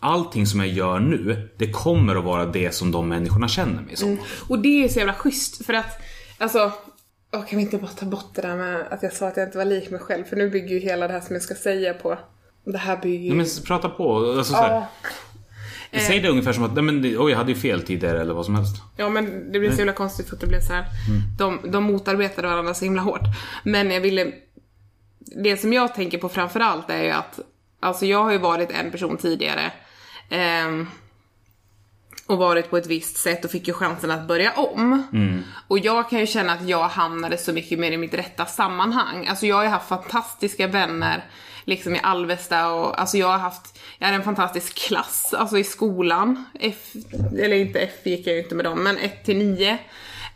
allting 0.00 0.46
som 0.46 0.60
jag 0.60 0.68
gör 0.68 0.98
nu, 1.00 1.48
det 1.56 1.70
kommer 1.70 2.16
att 2.16 2.24
vara 2.24 2.46
det 2.46 2.74
som 2.74 2.90
de 2.92 3.08
människorna 3.08 3.48
känner 3.48 3.82
mig 3.82 3.96
som. 3.96 4.18
Och 4.48 4.58
det 4.58 4.84
är 4.84 4.88
så 4.88 4.98
jävla 4.98 5.14
schysst 5.14 5.66
för 5.66 5.72
att, 5.74 6.00
alltså, 6.38 6.72
åh, 7.32 7.46
kan 7.46 7.56
vi 7.58 7.64
inte 7.64 7.78
bara 7.78 7.90
ta 7.90 8.06
bort 8.06 8.30
det 8.34 8.42
där 8.42 8.56
med 8.56 8.80
att 8.90 9.02
jag 9.02 9.12
sa 9.12 9.28
att 9.28 9.36
jag 9.36 9.46
inte 9.46 9.58
var 9.58 9.64
lik 9.64 9.90
mig 9.90 10.00
själv? 10.00 10.24
För 10.24 10.36
nu 10.36 10.50
bygger 10.50 10.68
ju 10.68 10.78
hela 10.78 11.06
det 11.06 11.12
här 11.12 11.20
som 11.20 11.34
jag 11.34 11.42
ska 11.42 11.54
säga 11.54 11.94
på, 11.94 12.18
det 12.64 12.78
här 12.78 12.96
bygger 12.96 13.18
ju... 13.18 13.28
Ja, 13.28 13.34
men 13.34 13.46
prata 13.66 13.88
på. 13.88 14.16
Alltså, 14.38 14.52
Ja. 15.94 16.00
Säg 16.06 16.20
det 16.20 16.28
ungefär 16.28 16.52
som 16.52 16.64
att, 16.64 16.74
nej 16.74 16.82
men 16.84 17.04
oj 17.04 17.30
jag 17.30 17.36
hade 17.36 17.52
ju 17.52 17.58
fel 17.58 17.82
tidigare 17.82 18.20
eller 18.20 18.34
vad 18.34 18.44
som 18.44 18.54
helst. 18.54 18.82
Ja 18.96 19.08
men 19.08 19.52
det 19.52 19.58
blir 19.58 19.70
så 19.70 19.76
himla 19.76 19.92
konstigt 19.92 20.28
för 20.28 20.34
att 20.36 20.40
det 20.40 20.46
blev 20.46 20.60
så 20.60 20.72
här. 20.72 20.84
De, 21.38 21.60
de 21.72 21.84
motarbetade 21.84 22.48
varandra 22.48 22.74
så 22.74 22.84
himla 22.84 23.02
hårt. 23.02 23.20
Men 23.64 23.90
jag 23.90 24.00
ville... 24.00 24.32
Det 25.42 25.56
som 25.56 25.72
jag 25.72 25.94
tänker 25.94 26.18
på 26.18 26.28
framförallt 26.28 26.90
är 26.90 27.02
ju 27.02 27.10
att, 27.10 27.40
alltså 27.80 28.06
jag 28.06 28.24
har 28.24 28.32
ju 28.32 28.38
varit 28.38 28.70
en 28.70 28.90
person 28.90 29.16
tidigare. 29.16 29.72
ehm, 30.30 30.86
och 32.26 32.38
varit 32.38 32.70
på 32.70 32.76
ett 32.76 32.86
visst 32.86 33.16
sätt 33.16 33.44
och 33.44 33.50
fick 33.50 33.68
ju 33.68 33.74
chansen 33.74 34.10
att 34.10 34.28
börja 34.28 34.52
om. 34.52 35.02
Och 35.68 35.78
jag 35.78 36.10
kan 36.10 36.18
ju 36.18 36.26
känna 36.26 36.52
att 36.52 36.68
jag 36.68 36.88
hamnade 36.88 37.38
så 37.38 37.52
mycket 37.52 37.78
mer 37.78 37.92
i 37.92 37.96
mitt 37.96 38.14
rätta 38.14 38.46
sammanhang. 38.46 39.26
Alltså 39.26 39.46
jag 39.46 39.56
har 39.56 39.62
ju 39.62 39.68
haft 39.68 39.88
fantastiska 39.88 40.66
vänner 40.66 41.24
liksom 41.64 41.94
i 41.94 42.00
Alvesta 42.02 42.72
och 42.72 43.00
alltså 43.00 43.18
jag 43.18 43.26
har 43.26 43.38
haft, 43.38 43.80
jag 43.98 44.06
hade 44.06 44.16
en 44.16 44.24
fantastisk 44.24 44.74
klass, 44.74 45.34
alltså 45.34 45.58
i 45.58 45.64
skolan. 45.64 46.44
F, 46.60 46.92
eller 47.38 47.56
inte 47.56 47.80
F 47.80 47.94
gick 48.04 48.26
jag 48.26 48.34
ju 48.34 48.42
inte 48.42 48.54
med 48.54 48.64
dem, 48.64 48.82
men 48.82 48.98
1 48.98 49.24
till 49.24 49.36
9. 49.36 49.78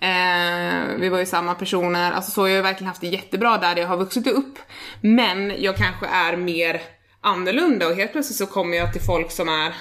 Eh, 0.01 0.99
vi 0.99 1.09
var 1.09 1.19
ju 1.19 1.27
samma 1.27 1.55
personer, 1.55 2.13
alltså 2.13 2.31
så 2.31 2.41
jag 2.41 2.53
har 2.53 2.57
ju 2.57 2.63
verkligen 2.63 2.89
haft 2.89 3.01
det 3.01 3.07
jättebra 3.07 3.59
där 3.59 3.77
jag 3.77 3.89
har 3.89 3.97
vuxit 3.97 4.27
upp. 4.27 4.59
Men 5.01 5.63
jag 5.63 5.77
kanske 5.77 6.07
är 6.07 6.37
mer 6.37 6.83
annorlunda 7.21 7.89
och 7.89 7.97
helt 7.97 8.13
plötsligt 8.13 8.39
så 8.39 8.47
kommer 8.47 8.77
jag 8.77 8.93
till 8.93 9.03
folk 9.03 9.31
som 9.31 9.49
är 9.49 9.75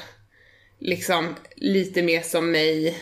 liksom 0.79 1.35
lite 1.55 2.03
mer 2.03 2.21
som 2.21 2.51
mig 2.51 2.97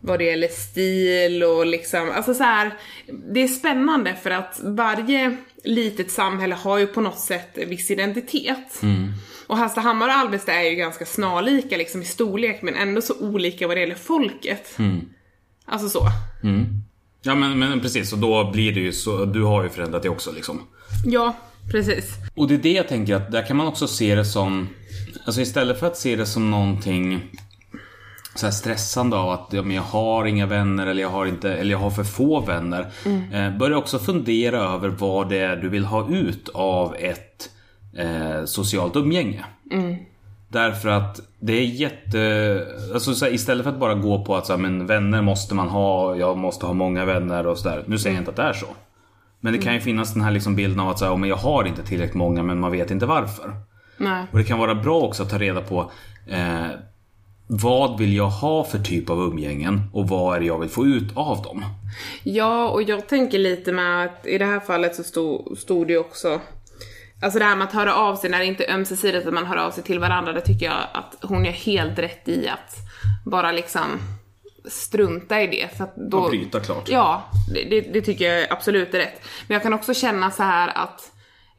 vad 0.00 0.18
det 0.18 0.24
gäller 0.24 0.48
stil 0.48 1.44
och 1.44 1.66
liksom, 1.66 2.10
alltså 2.10 2.34
så 2.34 2.42
här, 2.42 2.78
det 3.06 3.40
är 3.40 3.48
spännande 3.48 4.14
för 4.14 4.30
att 4.30 4.60
varje 4.62 5.36
litet 5.68 6.10
samhälle 6.10 6.54
har 6.54 6.78
ju 6.78 6.86
på 6.86 7.00
något 7.00 7.18
sätt 7.18 7.58
viss 7.66 7.90
identitet. 7.90 8.80
Och 9.46 9.56
Hallstahammar 9.56 10.08
och 10.08 10.14
Alvesta 10.14 10.52
är 10.52 10.70
ju 10.70 10.76
ganska 10.76 11.06
snarlika 11.06 11.76
liksom 11.76 12.02
i 12.02 12.04
storlek 12.04 12.62
men 12.62 12.74
ändå 12.74 13.02
så 13.02 13.14
olika 13.20 13.66
vad 13.66 13.76
det 13.76 13.80
gäller 13.80 13.94
folket. 13.94 14.76
Alltså 15.66 15.88
så. 15.88 16.08
Ja 17.22 17.34
men, 17.34 17.58
men 17.58 17.80
precis, 17.80 18.12
och 18.12 18.18
då 18.18 18.50
blir 18.50 18.72
det 18.72 18.80
ju 18.80 18.92
så, 18.92 19.24
du 19.24 19.42
har 19.42 19.62
ju 19.62 19.68
förändrat 19.68 20.02
det 20.02 20.08
också 20.08 20.32
liksom. 20.32 20.60
Ja, 21.04 21.36
precis. 21.70 22.04
Och 22.34 22.48
det 22.48 22.54
är 22.54 22.58
det 22.58 22.72
jag 22.72 22.88
tänker 22.88 23.14
att 23.14 23.32
där 23.32 23.46
kan 23.46 23.56
man 23.56 23.66
också 23.66 23.88
se 23.88 24.14
det 24.14 24.24
som, 24.24 24.68
alltså 25.24 25.40
istället 25.40 25.80
för 25.80 25.86
att 25.86 25.96
se 25.96 26.16
det 26.16 26.26
som 26.26 26.50
någonting 26.50 27.30
så 28.38 28.50
stressande 28.50 29.16
av 29.16 29.30
att 29.30 29.48
ja, 29.52 29.62
men 29.62 29.76
jag 29.76 29.82
har 29.82 30.24
inga 30.24 30.46
vänner 30.46 30.86
eller 30.86 31.02
jag 31.02 31.10
har, 31.10 31.26
inte, 31.26 31.52
eller 31.54 31.70
jag 31.70 31.78
har 31.78 31.90
för 31.90 32.04
få 32.04 32.40
vänner. 32.40 32.86
Eh, 33.32 33.56
börja 33.58 33.76
också 33.76 33.98
fundera 33.98 34.58
över 34.58 34.88
vad 34.88 35.28
det 35.28 35.38
är 35.38 35.56
du 35.56 35.68
vill 35.68 35.84
ha 35.84 36.08
ut 36.08 36.48
av 36.54 36.96
ett 36.98 37.50
eh, 37.98 38.44
socialt 38.44 38.96
umgänge. 38.96 39.44
Därför 40.48 40.88
att 40.88 41.20
det 41.40 41.52
är 41.52 41.64
jätte... 41.64 42.66
Alltså 42.94 43.14
så 43.14 43.24
här, 43.24 43.32
istället 43.32 43.64
för 43.64 43.72
att 43.72 43.78
bara 43.80 43.94
gå 43.94 44.24
på 44.24 44.36
att 44.36 44.46
så 44.46 44.52
här, 44.52 44.60
men 44.60 44.86
vänner 44.86 45.22
måste 45.22 45.54
man 45.54 45.68
ha, 45.68 46.16
jag 46.16 46.36
måste 46.38 46.66
ha 46.66 46.72
många 46.72 47.04
vänner 47.04 47.46
och 47.46 47.58
sådär. 47.58 47.84
Nu 47.86 47.98
säger 47.98 48.16
jag 48.16 48.20
inte 48.20 48.30
att 48.30 48.36
det 48.36 48.42
är 48.42 48.52
så. 48.52 48.66
Men 49.40 49.52
det 49.52 49.58
kan 49.58 49.74
ju 49.74 49.80
finnas 49.80 50.12
den 50.12 50.22
här 50.22 50.30
liksom 50.30 50.56
bilden 50.56 50.80
av 50.80 50.88
att 50.88 50.98
så 50.98 51.04
här, 51.04 51.12
"Oh, 51.12 51.18
men 51.18 51.28
jag 51.28 51.36
har 51.36 51.64
inte 51.64 51.82
tillräckligt 51.82 52.14
många 52.14 52.42
men 52.42 52.60
man 52.60 52.72
vet 52.72 52.90
inte 52.90 53.06
varför. 53.06 53.52
Nej. 53.96 54.26
Och 54.32 54.38
det 54.38 54.44
kan 54.44 54.58
vara 54.58 54.74
bra 54.74 55.00
också 55.00 55.22
att 55.22 55.30
ta 55.30 55.38
reda 55.38 55.60
på 55.60 55.90
eh, 56.26 56.66
vad 57.48 57.98
vill 57.98 58.16
jag 58.16 58.28
ha 58.28 58.64
för 58.64 58.78
typ 58.78 59.10
av 59.10 59.20
umgängen 59.20 59.82
och 59.92 60.08
vad 60.08 60.36
är 60.36 60.40
det 60.40 60.46
jag 60.46 60.58
vill 60.58 60.68
få 60.68 60.86
ut 60.86 61.16
av 61.16 61.42
dem? 61.42 61.64
Ja, 62.22 62.68
och 62.68 62.82
jag 62.82 63.08
tänker 63.08 63.38
lite 63.38 63.72
med 63.72 64.04
att 64.04 64.26
i 64.26 64.38
det 64.38 64.44
här 64.44 64.60
fallet 64.60 64.94
så 64.94 65.02
stod, 65.02 65.58
stod 65.58 65.86
det 65.86 65.92
ju 65.92 65.98
också 65.98 66.40
Alltså 67.22 67.38
det 67.38 67.44
här 67.44 67.56
med 67.56 67.66
att 67.66 67.72
höra 67.72 67.94
av 67.94 68.16
sig 68.16 68.30
när 68.30 68.38
det 68.38 68.44
inte 68.44 68.64
är 68.64 68.74
ömsesidigt 68.74 69.26
att 69.26 69.34
man 69.34 69.46
hör 69.46 69.56
av 69.56 69.70
sig 69.70 69.84
till 69.84 69.98
varandra, 69.98 70.32
det 70.32 70.40
tycker 70.40 70.66
jag 70.66 70.86
att 70.92 71.16
hon 71.22 71.46
är 71.46 71.52
helt 71.52 71.98
rätt 71.98 72.28
i 72.28 72.48
att 72.48 72.76
bara 73.26 73.52
liksom 73.52 73.82
strunta 74.64 75.42
i 75.42 75.46
det. 75.46 75.76
För 75.76 75.84
att 75.84 75.96
då, 75.96 76.18
Och 76.18 76.30
bryta 76.30 76.60
klart. 76.60 76.88
Ja, 76.88 77.22
det, 77.54 77.64
det, 77.64 77.80
det 77.80 78.02
tycker 78.02 78.32
jag 78.34 78.52
absolut 78.52 78.94
är 78.94 78.98
rätt. 78.98 79.22
Men 79.46 79.54
jag 79.54 79.62
kan 79.62 79.72
också 79.72 79.94
känna 79.94 80.30
så 80.30 80.42
här 80.42 80.72
att 80.74 81.12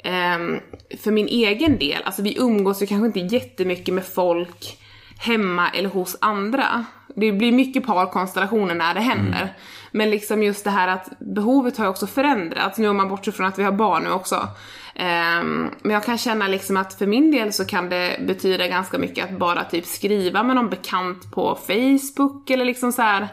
ehm, 0.03 0.59
för 0.99 1.11
min 1.11 1.27
egen 1.27 1.77
del, 1.77 2.03
alltså 2.03 2.21
vi 2.21 2.37
umgås 2.39 2.81
ju 2.81 2.87
kanske 2.87 3.19
inte 3.19 3.35
jättemycket 3.35 3.93
med 3.93 4.05
folk 4.05 4.77
hemma 5.19 5.69
eller 5.69 5.89
hos 5.89 6.17
andra. 6.21 6.85
Det 7.15 7.31
blir 7.31 7.51
mycket 7.51 7.85
parkonstellationer 7.85 8.75
när 8.75 8.93
det 8.93 8.99
händer. 8.99 9.53
Men 9.91 10.09
liksom 10.09 10.43
just 10.43 10.63
det 10.63 10.69
här 10.69 10.87
att 10.87 11.09
behovet 11.19 11.77
har 11.77 11.85
ju 11.85 11.89
också 11.89 12.07
förändrats. 12.07 12.77
Nu 12.77 12.89
om 12.89 12.97
man 12.97 13.09
bortser 13.09 13.31
från 13.31 13.47
att 13.47 13.59
vi 13.59 13.63
har 13.63 13.71
barn 13.71 14.03
nu 14.03 14.11
också. 14.11 14.47
Ehm, 14.95 15.71
men 15.81 15.91
jag 15.91 16.03
kan 16.03 16.17
känna 16.17 16.47
liksom 16.47 16.77
att 16.77 16.93
för 16.93 17.07
min 17.07 17.31
del 17.31 17.53
så 17.53 17.65
kan 17.65 17.89
det 17.89 18.19
betyda 18.27 18.67
ganska 18.67 18.97
mycket 18.97 19.25
att 19.25 19.37
bara 19.37 19.63
typ 19.63 19.85
skriva 19.85 20.43
med 20.43 20.55
någon 20.55 20.69
bekant 20.69 21.31
på 21.31 21.59
Facebook 21.67 22.49
eller 22.49 22.65
liksom 22.65 22.91
så 22.91 23.01
här, 23.01 23.27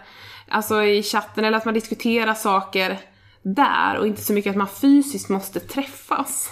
alltså 0.48 0.82
i 0.82 1.02
chatten 1.02 1.44
eller 1.44 1.58
att 1.58 1.64
man 1.64 1.74
diskuterar 1.74 2.34
saker 2.34 2.98
där 3.42 3.98
och 3.98 4.06
inte 4.06 4.22
så 4.22 4.32
mycket 4.32 4.50
att 4.50 4.56
man 4.56 4.68
fysiskt 4.68 5.28
måste 5.28 5.60
träffas. 5.60 6.50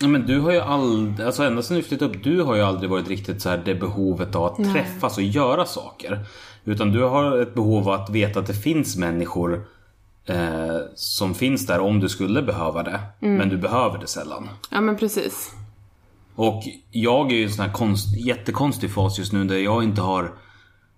Ja, 0.00 0.08
men 0.08 0.26
du 0.26 0.40
har 0.40 0.52
ju 0.52 0.60
aldrig, 0.60 1.26
alltså 1.26 1.42
ända 1.42 1.62
sedan 1.62 1.76
du 1.76 1.82
flyttade 1.82 2.10
upp, 2.10 2.24
du 2.24 2.42
har 2.42 2.54
ju 2.54 2.62
aldrig 2.62 2.90
varit 2.90 3.08
riktigt 3.08 3.42
så 3.42 3.48
här 3.48 3.62
det 3.64 3.74
behovet 3.74 4.34
av 4.34 4.44
att 4.44 4.72
träffas 4.72 5.16
och 5.16 5.22
göra 5.22 5.66
saker. 5.66 6.26
Utan 6.64 6.92
du 6.92 7.02
har 7.02 7.38
ett 7.38 7.54
behov 7.54 7.88
av 7.88 8.00
att 8.00 8.10
veta 8.10 8.40
att 8.40 8.46
det 8.46 8.54
finns 8.54 8.96
människor 8.96 9.66
eh, 10.26 10.76
som 10.94 11.34
finns 11.34 11.66
där 11.66 11.80
om 11.80 12.00
du 12.00 12.08
skulle 12.08 12.42
behöva 12.42 12.82
det. 12.82 13.00
Men 13.20 13.48
du 13.48 13.56
behöver 13.56 13.98
det 13.98 14.06
sällan. 14.06 14.48
Ja 14.70 14.80
men 14.80 14.96
precis. 14.96 15.54
Och 16.34 16.62
jag 16.90 17.26
är 17.26 17.34
ju 17.34 17.40
i 17.40 17.44
en 17.44 17.50
sån 17.50 17.64
här 17.64 17.72
konst, 17.72 18.16
jättekonstig 18.16 18.90
fas 18.90 19.18
just 19.18 19.32
nu 19.32 19.44
där 19.44 19.58
jag 19.58 19.84
inte 19.84 20.00
har 20.00 20.32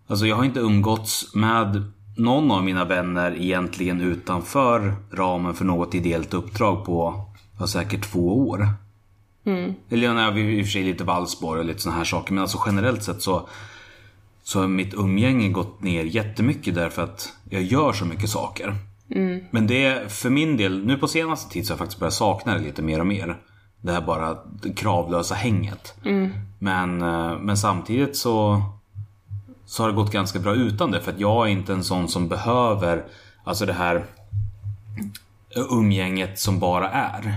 Alltså 0.06 0.26
jag 0.26 0.36
har 0.36 0.44
inte 0.44 0.60
umgåtts 0.60 1.34
med 1.34 1.92
någon 2.16 2.50
av 2.50 2.64
mina 2.64 2.84
vänner 2.84 3.36
egentligen 3.40 4.00
utanför 4.00 4.94
ramen 5.12 5.54
för 5.54 5.64
något 5.64 5.94
ideellt 5.94 6.34
uppdrag 6.34 6.84
på 6.84 7.24
ja, 7.58 7.66
säkert 7.66 8.12
två 8.12 8.48
år. 8.48 8.68
Eller 9.90 10.06
ja, 10.06 10.14
nej, 10.14 10.32
vi 10.32 10.58
i 10.58 10.62
och 10.62 10.66
för 10.66 10.72
sig 10.72 10.82
lite 10.84 11.04
Valsborg 11.04 11.60
och 11.60 11.66
lite 11.66 11.80
såna 11.80 11.96
här 11.96 12.04
saker 12.04 12.34
men 12.34 12.42
alltså 12.42 12.62
generellt 12.66 13.02
sett 13.02 13.22
så 13.22 13.48
så 14.44 14.60
har 14.60 14.68
mitt 14.68 14.94
umgänge 14.94 15.48
gått 15.48 15.82
ner 15.82 16.04
jättemycket 16.04 16.74
därför 16.74 17.02
att 17.02 17.32
jag 17.50 17.62
gör 17.62 17.92
så 17.92 18.04
mycket 18.04 18.30
saker. 18.30 18.74
Men 19.50 19.66
det 19.66 19.84
är 19.84 20.08
för 20.08 20.30
min 20.30 20.56
del, 20.56 20.84
nu 20.86 20.96
på 20.98 21.08
senaste 21.08 21.52
tid 21.52 21.66
så 21.66 21.72
har 21.72 21.74
jag 21.74 21.78
faktiskt 21.78 22.00
börjat 22.00 22.14
sakna 22.14 22.54
det 22.54 22.60
lite 22.60 22.82
mer 22.82 23.00
och 23.00 23.06
mer. 23.06 23.36
Det 23.80 23.92
här 23.92 24.00
bara 24.00 24.36
kravlösa 24.76 25.34
hänget. 25.34 25.94
Men, 26.58 27.02
eh, 27.02 27.38
men 27.40 27.56
samtidigt 27.56 28.16
så, 28.16 28.62
så 29.66 29.82
har 29.82 29.88
det 29.88 29.94
gått 29.96 30.12
ganska 30.12 30.38
bra 30.38 30.54
utan 30.54 30.90
det. 30.90 31.00
För 31.00 31.12
att 31.12 31.20
jag 31.20 31.46
är 31.46 31.50
inte 31.50 31.72
en 31.72 31.84
sån 31.84 32.08
som 32.08 32.28
behöver 32.28 33.04
alltså 33.44 33.66
det 33.66 33.72
här 33.72 34.04
umgänget 35.70 36.38
som 36.38 36.58
bara 36.58 36.90
är. 36.90 37.34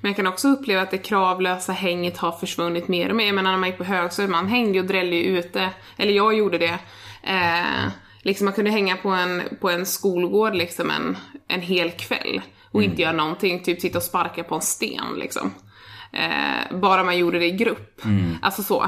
Men 0.00 0.08
jag 0.08 0.16
kan 0.16 0.26
också 0.26 0.48
uppleva 0.48 0.82
att 0.82 0.90
det 0.90 0.98
kravlösa 0.98 1.72
hänget 1.72 2.18
har 2.18 2.32
försvunnit 2.32 2.88
mer 2.88 3.10
och 3.10 3.16
mer. 3.16 3.26
Jag 3.26 3.34
menar 3.34 3.50
när 3.50 3.58
man 3.58 3.68
gick 3.68 3.78
på 3.78 3.84
högstadiet, 3.84 4.30
man 4.30 4.48
hängde 4.48 4.80
och 4.80 4.86
drällde 4.86 5.16
ju 5.16 5.38
ute. 5.38 5.70
Eller 5.96 6.12
jag 6.12 6.34
gjorde 6.34 6.58
det. 6.58 6.78
Eh, 7.22 7.90
liksom 8.22 8.44
man 8.44 8.54
kunde 8.54 8.70
hänga 8.70 8.96
på 8.96 9.08
en, 9.08 9.42
på 9.60 9.70
en 9.70 9.86
skolgård 9.86 10.54
liksom 10.54 10.90
en, 10.90 11.16
en 11.48 11.60
hel 11.60 11.90
kväll. 11.90 12.40
Och 12.72 12.82
inte 12.82 13.02
göra 13.02 13.12
någonting, 13.12 13.62
typ 13.62 13.80
sitta 13.80 13.98
och 13.98 14.04
sparka 14.04 14.44
på 14.44 14.54
en 14.54 14.60
sten 14.60 15.14
liksom. 15.18 15.54
Eh, 16.12 16.78
bara 16.78 17.04
man 17.04 17.18
gjorde 17.18 17.38
det 17.38 17.46
i 17.46 17.56
grupp. 17.56 18.00
Alltså 18.42 18.62
så. 18.62 18.82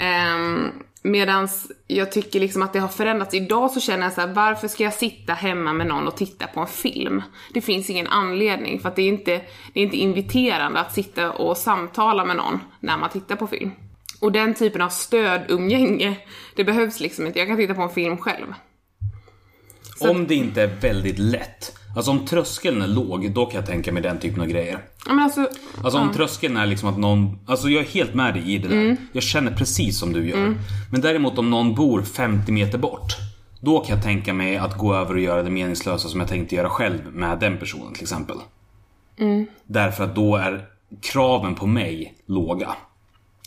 Eh, 0.00 0.68
medans 1.04 1.72
jag 1.86 2.12
tycker 2.12 2.40
liksom 2.40 2.62
att 2.62 2.72
det 2.72 2.78
har 2.78 2.88
förändrats. 2.88 3.34
Idag 3.34 3.70
så 3.70 3.80
känner 3.80 4.04
jag 4.04 4.12
så 4.12 4.20
här, 4.20 4.28
varför 4.28 4.68
ska 4.68 4.84
jag 4.84 4.94
sitta 4.94 5.32
hemma 5.32 5.72
med 5.72 5.86
någon 5.86 6.06
och 6.06 6.16
titta 6.16 6.46
på 6.46 6.60
en 6.60 6.66
film? 6.66 7.22
Det 7.54 7.60
finns 7.60 7.90
ingen 7.90 8.06
anledning 8.06 8.80
för 8.80 8.88
att 8.88 8.96
det 8.96 9.02
är 9.02 9.08
inte, 9.08 9.40
det 9.72 9.80
är 9.80 9.84
inte 9.84 9.96
inviterande 9.96 10.80
att 10.80 10.94
sitta 10.94 11.32
och 11.32 11.56
samtala 11.56 12.24
med 12.24 12.36
någon 12.36 12.60
när 12.80 12.98
man 12.98 13.10
tittar 13.10 13.36
på 13.36 13.46
film. 13.46 13.70
Och 14.20 14.32
den 14.32 14.54
typen 14.54 14.82
av 14.82 14.88
stödumgänge, 14.88 16.16
det 16.56 16.64
behövs 16.64 17.00
liksom 17.00 17.26
inte. 17.26 17.38
Jag 17.38 17.48
kan 17.48 17.56
titta 17.56 17.74
på 17.74 17.82
en 17.82 17.90
film 17.90 18.16
själv. 18.16 18.46
Om 20.00 20.26
det 20.26 20.34
inte 20.34 20.62
är 20.62 20.80
väldigt 20.80 21.18
lätt. 21.18 21.78
Alltså 21.96 22.10
om 22.10 22.26
tröskeln 22.26 22.82
är 22.82 22.86
låg, 22.86 23.30
då 23.32 23.46
kan 23.46 23.56
jag 23.56 23.66
tänka 23.66 23.92
mig 23.92 24.02
den 24.02 24.18
typen 24.18 24.40
av 24.40 24.46
grejer. 24.46 24.78
Ja, 25.06 25.12
men 25.12 25.24
alltså, 25.24 25.48
Alltså 25.84 25.98
om 25.98 26.12
tröskeln 26.12 26.56
är 26.56 26.66
liksom 26.66 26.88
att 26.88 26.98
någon, 26.98 27.38
alltså 27.46 27.68
jag 27.68 27.82
är 27.82 27.88
helt 27.88 28.14
med 28.14 28.34
dig 28.34 28.52
i 28.54 28.58
det 28.58 28.68
där. 28.68 28.96
Jag 29.12 29.22
känner 29.22 29.52
precis 29.52 29.98
som 29.98 30.12
du 30.12 30.28
gör. 30.28 30.54
Men 30.92 31.00
däremot 31.00 31.38
om 31.38 31.50
någon 31.50 31.74
bor 31.74 32.02
50 32.02 32.52
meter 32.52 32.78
bort. 32.78 33.16
Då 33.60 33.80
kan 33.80 33.94
jag 33.96 34.04
tänka 34.04 34.34
mig 34.34 34.56
att 34.56 34.78
gå 34.78 34.94
över 34.94 35.14
och 35.14 35.20
göra 35.20 35.42
det 35.42 35.50
meningslösa 35.50 36.08
som 36.08 36.20
jag 36.20 36.28
tänkte 36.28 36.54
göra 36.54 36.68
själv 36.68 37.00
med 37.12 37.38
den 37.38 37.58
personen 37.58 37.92
till 37.92 38.02
exempel. 38.02 38.36
Därför 39.66 40.04
att 40.04 40.14
då 40.14 40.36
är 40.36 40.66
kraven 41.02 41.54
på 41.54 41.66
mig 41.66 42.14
låga. 42.26 42.68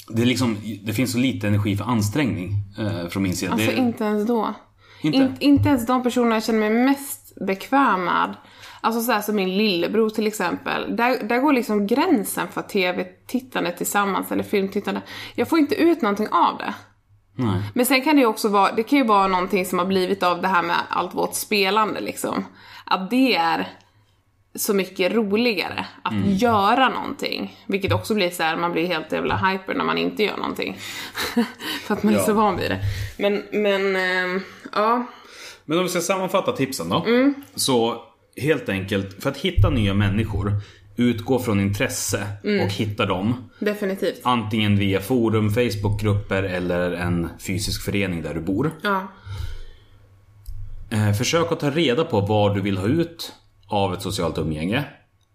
Det, 0.09 0.21
är 0.21 0.25
liksom, 0.25 0.57
det 0.83 0.93
finns 0.93 1.11
så 1.11 1.17
lite 1.17 1.47
energi 1.47 1.77
för 1.77 1.85
ansträngning 1.85 2.53
eh, 2.79 3.07
från 3.07 3.23
min 3.23 3.35
sida. 3.35 3.51
alltså 3.51 3.71
det, 3.71 3.77
inte 3.77 4.03
ens 4.03 4.27
då. 4.27 4.53
Inte? 5.01 5.17
In, 5.17 5.35
inte 5.39 5.69
ens 5.69 5.85
de 5.85 6.03
personerna 6.03 6.35
jag 6.35 6.43
känner 6.43 6.59
mig 6.59 6.69
mest 6.69 7.26
bekväm 7.45 8.03
med. 8.05 8.35
Alltså 8.81 9.01
såhär 9.01 9.21
som 9.21 9.35
min 9.35 9.57
lillebror 9.57 10.09
till 10.09 10.27
exempel. 10.27 10.95
Där, 10.95 11.23
där 11.23 11.39
går 11.39 11.53
liksom 11.53 11.87
gränsen 11.87 12.47
för 12.47 12.61
tv-tittande 12.61 13.71
tillsammans 13.71 14.31
eller 14.31 14.43
filmtittande. 14.43 15.01
Jag 15.35 15.47
får 15.49 15.59
inte 15.59 15.75
ut 15.75 16.01
någonting 16.01 16.27
av 16.31 16.57
det. 16.57 16.73
nej. 17.35 17.61
Men 17.75 17.85
sen 17.85 18.01
kan 18.01 18.15
det 18.15 18.19
ju 18.21 18.27
också 18.27 18.49
vara, 18.49 18.71
det 18.71 18.83
kan 18.83 18.99
ju 18.99 19.05
vara 19.05 19.27
någonting 19.27 19.65
som 19.65 19.79
har 19.79 19.85
blivit 19.85 20.23
av 20.23 20.41
det 20.41 20.47
här 20.47 20.63
med 20.63 20.75
allt 20.89 21.15
vårt 21.15 21.33
spelande 21.35 22.01
liksom. 22.01 22.45
Att 22.85 23.09
det 23.09 23.35
är 23.35 23.67
så 24.55 24.73
mycket 24.73 25.11
roligare 25.13 25.85
att 26.01 26.25
göra 26.25 26.89
någonting. 26.89 27.57
Vilket 27.65 27.91
också 27.93 28.13
blir 28.13 28.29
så 28.29 28.43
här, 28.43 28.57
man 28.57 28.71
blir 28.71 28.87
helt 28.87 29.11
jävla 29.11 29.37
hyper 29.37 29.73
när 29.73 29.83
man 29.85 29.97
inte 29.97 30.23
gör 30.23 30.37
någonting. 30.37 30.77
För 31.85 31.93
att 31.93 32.03
man 32.03 32.13
är 32.13 32.17
Ja. 32.17 32.23
så 32.25 32.33
van 32.33 32.57
vid 32.57 32.71
det. 32.71 32.79
Men, 33.17 33.43
men, 33.51 33.95
ehm, 33.95 34.41
ja. 34.73 35.05
Men 35.69 35.77
om 35.77 35.83
vi 35.83 35.89
ska 35.89 36.01
sammanfatta 36.01 36.51
tipsen 36.51 36.89
då. 36.89 37.05
Så 37.55 38.01
helt 38.41 38.69
enkelt, 38.69 39.23
för 39.23 39.29
att 39.29 39.37
hitta 39.37 39.69
nya 39.69 39.93
människor, 39.93 40.53
utgå 40.95 41.39
från 41.39 41.59
intresse 41.59 42.27
och 42.63 42.71
hitta 42.71 43.05
dem. 43.05 43.49
Definitivt. 43.59 44.19
Antingen 44.23 44.75
via 44.79 45.01
forum, 45.01 45.49
Facebookgrupper 45.49 46.43
eller 46.43 46.91
en 46.91 47.29
fysisk 47.39 47.85
förening 47.85 48.21
där 48.21 48.33
du 48.33 48.41
bor. 48.41 48.71
Ja. 48.81 49.07
Eh, 50.89 51.13
försök 51.13 51.51
att 51.51 51.59
ta 51.59 51.69
reda 51.69 52.03
på 52.03 52.21
vad 52.21 52.55
du 52.55 52.61
vill 52.61 52.77
ha 52.77 52.87
ut 52.87 53.33
av 53.67 53.93
ett 53.93 54.01
socialt 54.01 54.37
umgänge. 54.37 54.83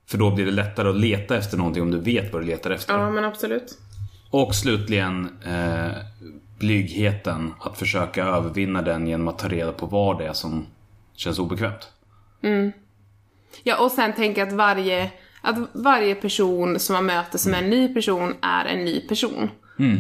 För 0.06 0.18
då 0.18 0.30
blir 0.30 0.44
det 0.44 0.52
lättare 0.52 0.88
att 0.88 0.96
leta 0.96 1.36
efter 1.36 1.56
någonting 1.56 1.82
om 1.82 1.90
du 1.90 2.00
vet 2.00 2.32
vad 2.32 2.42
du 2.42 2.46
letar 2.46 2.70
efter. 2.70 2.94
ja, 2.94 3.10
men 3.10 3.24
absolut. 3.24 3.78
Och 4.30 4.54
slutligen 4.54 5.28
eh, 5.44 5.90
blygheten. 6.62 7.54
Att 7.60 7.78
försöka 7.78 8.24
övervinna 8.24 8.82
den 8.82 9.06
genom 9.06 9.28
att 9.28 9.38
ta 9.38 9.48
reda 9.48 9.72
på 9.72 9.86
vad 9.86 10.18
det 10.18 10.26
är 10.26 10.32
som 10.32 10.66
känns 11.16 11.38
obekvämt. 11.38 11.88
Ja, 13.62 13.84
och 13.84 13.90
sen 13.90 14.12
tänka 14.12 14.42
att 14.42 14.52
varje, 14.52 15.10
att 15.40 15.56
varje 15.72 16.14
person 16.14 16.78
som 16.78 16.94
man 16.94 17.06
möter 17.06 17.38
som 17.38 17.54
är 17.54 17.58
en 17.58 17.70
ny 17.70 17.94
person 17.94 18.34
är 18.40 18.64
en 18.64 18.84
ny 18.84 19.00
person. 19.00 19.50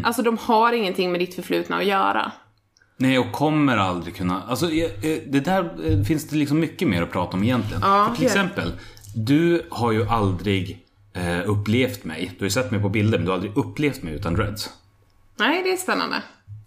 Alltså 0.04 0.22
de 0.22 0.38
har 0.38 0.72
ingenting 0.72 1.12
med 1.12 1.20
ditt 1.20 1.34
förflutna 1.34 1.76
att 1.76 1.84
göra. 1.84 2.32
Nej, 2.96 3.18
och 3.18 3.32
kommer 3.32 3.76
aldrig 3.76 4.16
kunna... 4.16 4.42
Alltså, 4.42 4.70
eh, 4.70 4.84
eh, 4.84 5.18
det 5.26 5.40
där 5.40 5.90
eh, 5.90 6.02
finns 6.04 6.28
det 6.28 6.36
liksom 6.36 6.60
mycket 6.60 6.88
mer 6.88 7.02
att 7.02 7.12
prata 7.12 7.36
om 7.36 7.42
egentligen. 7.42 7.82
Ja, 7.84 8.06
För 8.08 8.16
till 8.16 8.26
exempel, 8.26 8.72
du 9.16 9.66
har 9.70 9.92
ju 9.92 10.08
aldrig 10.08 10.86
eh, 11.12 11.50
upplevt 11.50 12.04
mig. 12.04 12.30
Du 12.32 12.38
har 12.38 12.46
ju 12.46 12.50
sett 12.50 12.70
mig 12.70 12.80
på 12.80 12.88
bilder, 12.88 13.18
men 13.18 13.24
du 13.24 13.30
har 13.30 13.36
aldrig 13.36 13.56
upplevt 13.56 14.02
mig 14.02 14.14
utan 14.14 14.34
dreads. 14.34 14.70
Nej, 15.36 15.62
det 15.62 15.72
är 15.72 15.76
spännande. 15.76 16.16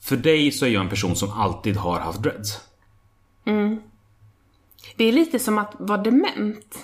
För 0.05 0.17
dig 0.17 0.51
så 0.51 0.65
är 0.65 0.69
jag 0.69 0.83
en 0.83 0.89
person 0.89 1.15
som 1.15 1.31
alltid 1.31 1.77
har 1.77 1.99
haft 1.99 2.23
dreads. 2.23 2.59
Det 4.95 5.03
är 5.05 5.11
lite 5.11 5.39
som 5.39 5.57
att 5.57 5.73
vara 5.79 6.01
dement. 6.01 6.77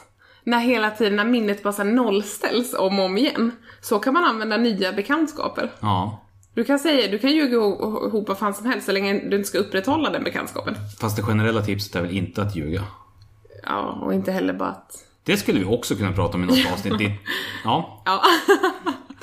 När 0.44 0.60
hela 0.60 0.92
tiden, 0.92 1.16
när 1.16 1.26
minnet 1.26 1.64
bara 1.64 1.84
nollställs 1.84 2.74
om 2.74 3.00
och 3.00 3.06
om 3.06 3.18
igen. 3.18 3.52
Så 3.82 4.00
kan 4.00 4.14
man 4.14 4.24
använda 4.26 4.58
nya 4.58 4.94
bekantskaper. 4.94 5.72
Ja. 5.80 6.22
Du 6.54 6.64
kan 6.64 6.80
säga, 6.80 7.12
du 7.12 7.20
kan 7.20 7.32
ljuga 7.32 7.54
ihop 7.54 8.04
ihop 8.08 8.28
vad 8.28 8.38
fan 8.38 8.54
som 8.54 8.66
helst 8.66 8.86
så 8.86 8.92
länge 8.92 9.30
du 9.30 9.36
inte 9.38 9.50
ska 9.50 9.58
upprätthålla 9.58 10.10
den 10.10 10.24
bekantskapen. 10.24 10.76
Fast 11.00 11.16
det 11.16 11.24
generella 11.24 11.62
tipset 11.62 11.96
är 11.96 12.02
väl 12.02 12.18
inte 12.18 12.42
att 12.42 12.56
ljuga. 12.56 12.84
Ja, 13.64 13.82
och 14.02 14.14
inte 14.14 14.32
heller 14.32 14.54
bara 14.54 14.70
att... 14.70 15.08
Det 15.24 15.38
skulle 15.38 15.60
vi 15.60 15.66
också 15.66 15.96
kunna 15.96 16.12
prata 16.12 16.38
om 16.38 16.44
i 16.44 16.46
något 16.48 16.72
avsnitt. 16.74 16.98
Det, 16.98 17.12
ja, 17.64 18.02
Ja. 18.06 18.22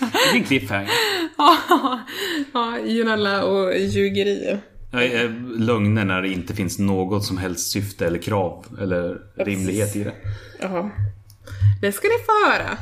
det 0.00 0.30
är 0.30 0.36
en 0.36 0.44
cliffhanger. 0.44 0.90
ja, 2.52 2.78
Junalla 2.84 3.44
och 3.44 3.72
eh, 3.72 5.30
Lögner 5.58 6.04
när 6.04 6.22
det 6.22 6.28
inte 6.28 6.54
finns 6.54 6.78
något 6.78 7.24
som 7.24 7.38
helst 7.38 7.70
syfte 7.70 8.06
eller 8.06 8.18
krav 8.18 8.66
eller 8.80 9.20
rimlighet 9.34 9.96
i 9.96 10.04
det. 10.04 10.14
Jaha. 10.60 10.90
Det 11.80 11.92
ska 11.92 12.08
ni 12.08 12.24
få 12.26 12.50
höra. 12.50 12.78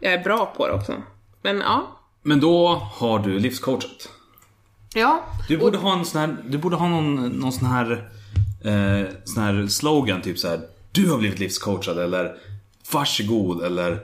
Jag 0.00 0.12
är 0.12 0.24
bra 0.24 0.54
på 0.56 0.66
det 0.66 0.72
också. 0.72 1.02
Men 1.42 1.58
ja. 1.58 2.00
Men 2.22 2.40
då 2.40 2.68
har 2.74 3.18
du 3.18 3.38
livscoachat. 3.38 4.08
Ja. 4.94 5.24
Du 5.48 5.58
borde 5.58 5.78
ha 5.78 5.98
en 5.98 6.04
sån 6.04 6.20
här, 6.20 6.36
du 6.48 6.58
borde 6.58 6.76
ha 6.76 6.88
någon, 6.88 7.28
någon 7.28 7.52
sån 7.52 7.68
här, 7.68 8.10
eh, 8.64 9.06
sån 9.24 9.42
här 9.42 9.66
slogan 9.66 10.22
typ 10.22 10.38
så 10.38 10.48
här. 10.48 10.60
Du 10.92 11.10
har 11.10 11.18
blivit 11.18 11.38
livscoachad 11.38 11.98
eller 11.98 12.36
Varsågod 12.92 13.62
eller 13.64 14.00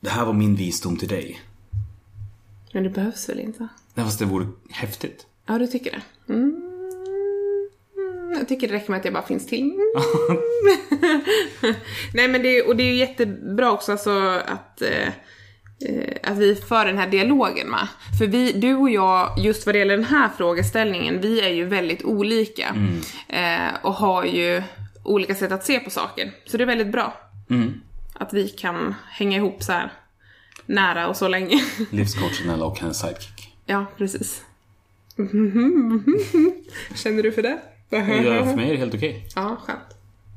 Det 0.00 0.10
här 0.10 0.24
var 0.24 0.32
min 0.32 0.54
visdom 0.56 0.96
till 0.96 1.08
dig. 1.08 1.40
Men 2.72 2.82
det 2.82 2.90
behövs 2.90 3.28
väl 3.28 3.40
inte? 3.40 3.68
Nej, 3.94 4.04
fast 4.06 4.18
det 4.18 4.24
vore 4.24 4.46
häftigt. 4.70 5.26
Ja, 5.46 5.58
du 5.58 5.66
tycker 5.66 5.90
det? 5.90 6.32
Mm. 6.32 6.66
Jag 8.38 8.48
tycker 8.48 8.68
det 8.68 8.74
räcker 8.74 8.90
med 8.90 8.98
att 8.98 9.04
jag 9.04 9.14
bara 9.14 9.26
finns 9.26 9.46
till. 9.46 9.72
Nej 12.14 12.28
men 12.28 12.42
det, 12.42 12.62
och 12.62 12.76
det 12.76 12.82
är 12.82 12.86
ju 12.86 12.96
jättebra 12.96 13.72
också 13.72 13.92
alltså 13.92 14.42
att, 14.46 14.82
eh, 14.82 15.08
att 16.22 16.38
vi 16.38 16.54
för 16.54 16.86
den 16.86 16.98
här 16.98 17.08
dialogen 17.08 17.70
med. 17.70 17.88
För 18.18 18.26
vi, 18.26 18.52
du 18.52 18.74
och 18.74 18.90
jag, 18.90 19.38
just 19.38 19.66
vad 19.66 19.74
det 19.74 19.78
gäller 19.78 19.96
den 19.96 20.06
här 20.06 20.28
frågeställningen, 20.36 21.20
vi 21.20 21.40
är 21.40 21.48
ju 21.48 21.64
väldigt 21.64 22.04
olika. 22.04 22.76
Eh, 23.28 23.74
och 23.82 23.94
har 23.94 24.24
ju 24.24 24.62
olika 25.04 25.34
sätt 25.34 25.52
att 25.52 25.64
se 25.64 25.78
på 25.78 25.90
saker. 25.90 26.32
Så 26.46 26.56
det 26.56 26.64
är 26.64 26.66
väldigt 26.66 26.92
bra. 26.92 27.14
Att 28.14 28.32
vi 28.32 28.48
kan 28.48 28.94
hänga 29.10 29.36
ihop 29.36 29.62
så 29.62 29.72
här 29.72 29.92
nära 30.70 31.08
och 31.08 31.16
så 31.16 31.28
länge. 31.28 31.64
Livscoachen 31.90 32.62
och 32.62 32.78
hennes 32.78 32.98
sidekick. 32.98 33.54
ja, 33.66 33.86
precis. 33.98 34.42
Känner 36.94 37.22
du 37.22 37.32
för 37.32 37.42
det? 37.42 37.58
Ja, 37.88 38.04
för 38.04 38.56
mig 38.56 38.68
är 38.68 38.72
det 38.72 38.78
helt 38.78 38.94
okej. 38.94 39.28
Ja, 39.36 39.56
skönt. 39.66 39.80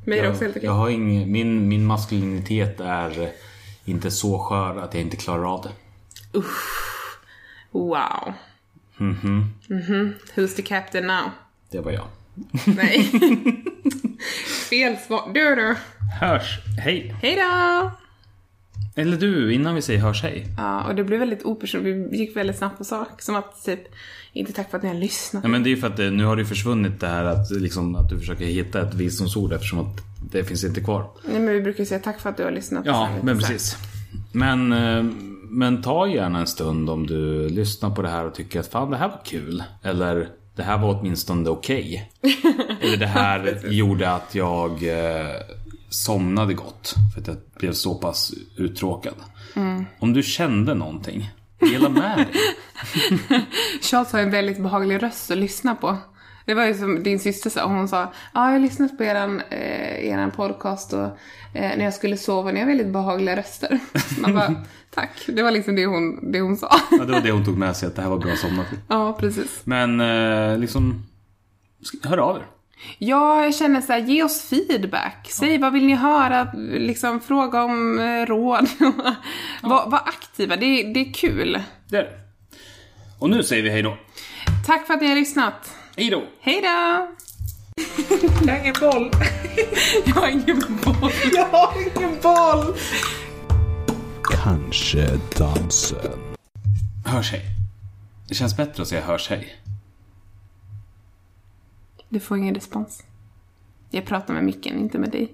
Mig 0.06 0.19
är 0.19 0.24
det 0.24 0.30
också 0.30 0.43
helt 0.43 0.58
okej. 0.58 0.65
Jag 0.65 0.74
har 0.74 0.89
ing, 0.89 1.32
min, 1.32 1.67
min 1.67 1.86
maskulinitet 1.86 2.80
är 2.80 3.32
inte 3.86 4.12
så 4.12 4.39
skör 4.39 4.78
att 4.78 4.93
jag 4.93 5.04
inte 5.04 5.17
klarar 5.17 5.54
av 5.54 5.62
det. 5.62 5.72
Wow. 7.72 8.34
Mhm. 8.98 9.54
Who's 10.36 10.56
the 10.56 10.62
captain 10.62 11.08
now? 11.08 11.30
Det 11.72 11.80
var 11.80 11.91
jag. 11.91 12.08
Nej. 12.65 13.04
Fel 14.69 14.98
svar. 14.98 15.32
Du 15.34 15.56
du. 15.56 15.76
Hörs. 16.19 16.60
Hej. 16.84 17.15
Hej 17.22 17.36
då! 17.36 17.91
Eller 18.95 19.17
du, 19.17 19.53
innan 19.53 19.75
vi 19.75 19.82
säger 19.82 19.99
hörs 19.99 20.23
hej. 20.23 20.47
Ja, 20.58 20.84
och 20.84 20.95
det 20.95 21.03
blev 21.03 21.19
väldigt 21.19 21.43
opersonligt. 21.43 22.13
Vi 22.13 22.17
gick 22.17 22.36
väldigt 22.36 22.58
snabbt 22.58 22.77
på 22.77 22.84
sak. 22.84 23.21
Som 23.21 23.36
att 23.36 23.65
typ, 23.65 23.79
inte 24.34 24.53
tack 24.53 24.69
för 24.69 24.77
att 24.77 24.84
ni 24.84 24.89
har 24.89 24.95
lyssnat. 24.95 25.43
Nej, 25.43 25.51
men 25.51 25.63
det 25.63 25.71
är 25.71 25.75
för 25.75 25.88
att 25.88 25.97
det, 25.97 26.12
nu 26.12 26.25
har 26.25 26.36
det 26.36 26.41
ju 26.41 26.45
försvunnit 26.45 26.99
det 26.99 27.08
här 27.08 27.23
att, 27.23 27.51
liksom, 27.51 27.95
att 27.95 28.10
du 28.10 28.19
försöker 28.19 28.45
hitta 28.45 28.82
ett 28.82 28.93
visdomsord 28.93 29.53
eftersom 29.53 29.79
att 29.79 30.01
det 30.32 30.43
finns 30.43 30.63
inte 30.63 30.82
kvar. 30.82 31.06
Nej, 31.25 31.39
men 31.39 31.53
vi 31.53 31.62
brukar 31.62 31.86
säga 31.86 31.99
tack 31.99 32.19
för 32.19 32.29
att 32.29 32.38
du 32.38 32.43
har 32.43 32.51
lyssnat. 32.51 32.86
Ja, 32.86 33.10
men 33.23 33.39
precis. 33.39 33.77
Men, 34.32 34.73
eh, 34.73 35.03
men 35.49 35.82
ta 35.82 36.08
gärna 36.08 36.39
en 36.39 36.47
stund 36.47 36.89
om 36.89 37.08
du 37.08 37.49
lyssnar 37.49 37.89
på 37.89 38.01
det 38.01 38.10
här 38.10 38.25
och 38.25 38.36
tycker 38.36 38.60
att 38.60 38.67
fan 38.67 38.91
det 38.91 38.97
här 38.97 39.08
var 39.08 39.21
kul. 39.25 39.63
Eller 39.84 40.29
det 40.56 40.63
här 40.63 40.77
var 40.77 40.99
åtminstone 40.99 41.49
okej. 41.49 42.12
Eller 42.82 42.97
det 42.97 43.06
här 43.06 43.60
gjorde 43.69 44.12
att 44.12 44.36
jag 44.36 44.71
eh, 44.71 45.36
somnade 45.93 46.53
gott. 46.53 46.95
För 47.13 47.21
att 47.21 47.27
jag 47.27 47.38
blev 47.60 47.73
så 47.73 47.95
pass 47.95 48.32
uttråkad. 48.58 49.15
Om 49.99 50.13
du 50.13 50.23
kände 50.23 50.73
någonting, 50.73 51.32
dela 51.60 51.89
med 51.89 52.17
dig. 52.17 52.27
Charles 53.82 54.12
har 54.12 54.19
en 54.19 54.32
väldigt 54.32 54.60
behaglig 54.60 55.03
röst 55.03 55.32
att 55.32 55.38
lyssna 55.38 55.75
på. 55.75 55.97
Det 56.45 56.53
var 56.53 56.65
ju 56.65 56.73
som 56.73 57.03
din 57.03 57.19
syster 57.19 57.49
sa, 57.49 57.67
hon 57.67 57.88
sa 57.88 58.01
ja 58.34 58.45
jag 58.45 58.51
har 58.51 58.60
lyssnat 58.60 58.97
på 58.97 59.03
eran, 59.03 59.41
eh, 59.49 60.08
eran 60.08 60.32
podcast 60.32 60.93
och 60.93 61.06
eh, 61.53 61.77
när 61.77 61.84
jag 61.84 61.93
skulle 61.93 62.17
sova, 62.17 62.51
ni 62.51 62.60
har 62.60 62.67
väldigt 62.67 62.88
behagliga 62.88 63.36
röster. 63.36 63.79
Man 64.21 64.34
bara, 64.34 64.56
tack. 64.89 65.25
Det 65.27 65.43
var 65.43 65.51
liksom 65.51 65.75
det 65.75 65.86
hon, 65.86 66.32
det 66.32 66.41
hon 66.41 66.58
sa. 66.58 66.69
Ja, 66.91 67.06
det 67.06 67.12
var 67.12 67.21
det 67.21 67.32
hon 67.32 67.45
tog 67.45 67.58
med 67.58 67.75
sig, 67.75 67.88
att 67.88 67.95
det 67.95 68.01
här 68.01 68.10
var 68.10 68.17
bra 68.17 68.36
somnat. 68.36 68.65
ja, 68.88 69.17
precis. 69.19 69.62
Men 69.63 69.99
eh, 69.99 70.58
liksom, 70.58 71.03
hör 72.03 72.17
av 72.17 72.38
er. 72.38 72.45
Ja, 72.98 73.43
jag 73.43 73.56
känner 73.56 73.82
så 73.82 73.93
här, 73.93 74.00
ge 74.00 74.24
oss 74.24 74.41
feedback. 74.50 75.28
Säg 75.30 75.58
vad 75.58 75.74
vill 75.74 75.86
ni 75.86 75.96
höra, 75.96 76.48
liksom 76.72 77.22
fråga 77.22 77.63
om 77.63 78.00
eh, 78.00 78.26
råd. 78.26 78.67
Var, 79.62 79.89
var 79.89 80.00
aktiva, 80.06 80.56
det, 80.56 80.65
är- 80.65 80.93
det 80.93 81.00
är 81.00 81.13
kul. 81.13 81.62
Det 81.89 81.98
är 81.98 82.02
det. 82.04 82.19
Och 83.19 83.30
nu 83.30 83.43
säger 83.43 83.63
vi 83.63 83.69
hej 83.69 83.82
då. 83.82 83.98
Tack 84.65 84.88
för 84.88 84.93
att 84.93 85.02
ni 85.02 85.08
har 85.08 85.15
lyssnat. 85.15 85.72
Hej 85.98 86.10
då! 86.10 86.24
Hej 86.41 86.62
då! 86.62 86.67
Jag 88.46 88.54
har 88.54 88.60
ingen 88.60 88.76
boll. 88.80 89.12
Jag 90.06 90.15
har 90.15 90.28
ingen 90.30 90.80
boll. 90.84 91.12
Jag 91.34 91.46
har 91.46 91.74
ingen 91.82 92.17
boll. 92.22 92.76
Kanske 94.43 95.19
dansen. 95.38 96.19
Hörs 97.06 97.32
hej. 97.32 97.41
Det 98.28 98.36
känns 98.36 98.58
bättre 98.58 98.82
att 98.82 98.88
säga 98.88 99.02
hörs 99.06 99.30
hej. 99.30 99.56
Du 102.13 102.19
får 102.19 102.38
ingen 102.38 102.56
respons. 102.56 103.04
Jag 103.89 104.06
pratar 104.06 104.34
med 104.34 104.43
micken, 104.43 104.80
inte 104.80 104.99
med 104.99 105.12
dig. 105.12 105.34